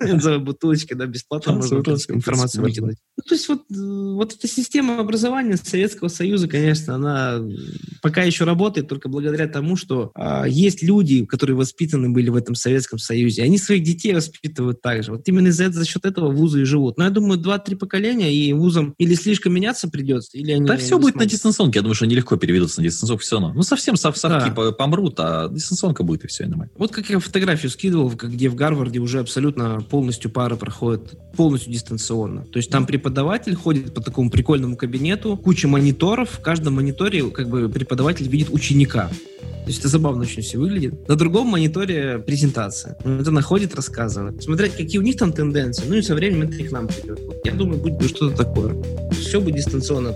За 0.20 0.38
бутылочкой, 0.38 0.96
да, 0.96 1.06
бесплатно 1.06 1.52
Да, 1.52 1.58
можно 1.58 1.96
за 1.96 2.14
информацию 2.14 2.62
выкинуть. 2.62 2.98
Ну, 3.16 3.22
то 3.26 3.34
есть 3.34 3.48
вот, 3.48 3.62
э, 3.70 3.74
вот 3.74 4.32
эта 4.32 4.46
система 4.46 5.00
образования 5.00 5.56
Советского 5.56 6.08
Союза, 6.08 6.46
конечно, 6.46 6.94
она 6.94 7.42
пока 8.00 8.22
еще 8.22 8.44
работает 8.44 8.88
только 8.88 9.08
благодаря 9.08 9.48
тому, 9.48 9.74
что 9.76 10.12
а, 10.14 10.46
есть 10.46 10.82
люди, 10.82 11.24
которые 11.24 11.56
воспитаны 11.56 12.10
были 12.10 12.28
в 12.30 12.36
этом 12.36 12.54
Советском 12.54 12.98
Союзе, 12.98 13.42
они 13.42 13.58
своих 13.58 13.82
детей 13.82 14.14
воспитывают 14.14 14.82
так 14.82 15.02
же. 15.02 15.12
Вот 15.12 15.26
именно 15.26 15.48
из-за 15.48 15.72
за 15.72 15.84
счет 15.84 16.04
этого 16.04 16.30
вузы 16.30 16.62
и 16.62 16.64
живут. 16.64 16.98
Но 16.98 17.04
я 17.04 17.10
думаю, 17.10 17.38
два-три 17.38 17.74
поколения, 17.74 18.32
и 18.32 18.52
вузам 18.52 18.94
или 18.98 19.14
слишком 19.14 19.54
меняться 19.54 19.88
придется, 19.88 20.38
или 20.44 20.52
они... 20.52 20.66
Да 20.66 20.76
все 20.76 20.98
будет 20.98 21.14
на 21.14 21.20
смогут. 21.22 21.30
дистанционке. 21.32 21.78
Я 21.78 21.82
думаю, 21.82 21.94
что 21.94 22.06
нелегко 22.06 22.36
переведутся 22.36 22.80
на 22.80 22.84
дистанционку 22.86 23.22
все 23.22 23.36
равно. 23.36 23.52
Ну, 23.54 23.62
совсем 23.62 23.96
сов- 23.96 24.16
совки 24.18 24.48
Да. 24.48 24.54
по- 24.54 24.72
помрут, 24.72 25.14
а 25.18 25.48
дистанционка 25.48 26.02
будет, 26.02 26.24
и 26.24 26.28
все, 26.28 26.46
нормально. 26.46 26.70
Вот 26.76 26.92
как 26.92 27.08
я 27.08 27.18
фотографию 27.18 27.70
скидывал, 27.70 28.10
где 28.10 28.48
в 28.48 28.54
Гарварде 28.54 28.98
уже 28.98 29.20
абсолютно 29.20 29.80
полностью 29.88 30.30
пары 30.30 30.56
проходят 30.56 31.14
полностью 31.36 31.72
дистанционно. 31.72 32.44
То 32.44 32.58
есть 32.58 32.70
там 32.70 32.84
преподаватель 32.86 33.54
ходит 33.54 33.94
по 33.94 34.02
такому 34.02 34.30
прикольному 34.30 34.76
кабинету, 34.76 35.36
куча 35.36 35.66
мониторов, 35.66 36.30
в 36.30 36.40
каждом 36.40 36.74
мониторе 36.74 37.28
как 37.30 37.48
бы 37.48 37.68
преподаватель 37.68 38.28
видит 38.28 38.50
ученика. 38.50 39.10
То 39.64 39.68
есть 39.70 39.80
это 39.80 39.88
забавно 39.88 40.22
очень 40.24 40.42
все 40.42 40.58
выглядит. 40.58 41.08
На 41.08 41.16
другом 41.16 41.46
мониторе 41.46 42.18
презентация. 42.18 42.98
Он 43.02 43.18
это 43.18 43.30
находит, 43.30 43.74
рассказывает. 43.74 44.42
Смотреть, 44.42 44.74
какие 44.76 44.98
у 44.98 45.02
них 45.02 45.16
там 45.16 45.32
тенденции. 45.32 45.84
Ну 45.88 45.94
и 45.94 46.02
со 46.02 46.14
временем 46.14 46.42
это 46.48 46.56
и 46.56 46.64
к 46.68 46.70
нам 46.72 46.86
придет. 46.86 47.18
Я 47.44 47.52
думаю, 47.52 47.80
будет 47.80 48.10
что-то 48.10 48.36
такое. 48.44 48.74
Все 49.12 49.40
будет 49.40 49.56
дистанционно 49.56 50.10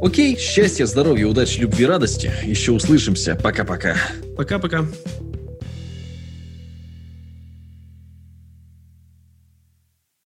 Окей, 0.00 0.36
счастья, 0.38 0.86
здоровья, 0.86 1.26
удачи, 1.26 1.58
любви, 1.60 1.86
радости. 1.86 2.32
Еще 2.44 2.72
услышимся. 2.72 3.38
Пока-пока. 3.42 3.96
Пока-пока. 4.36 4.86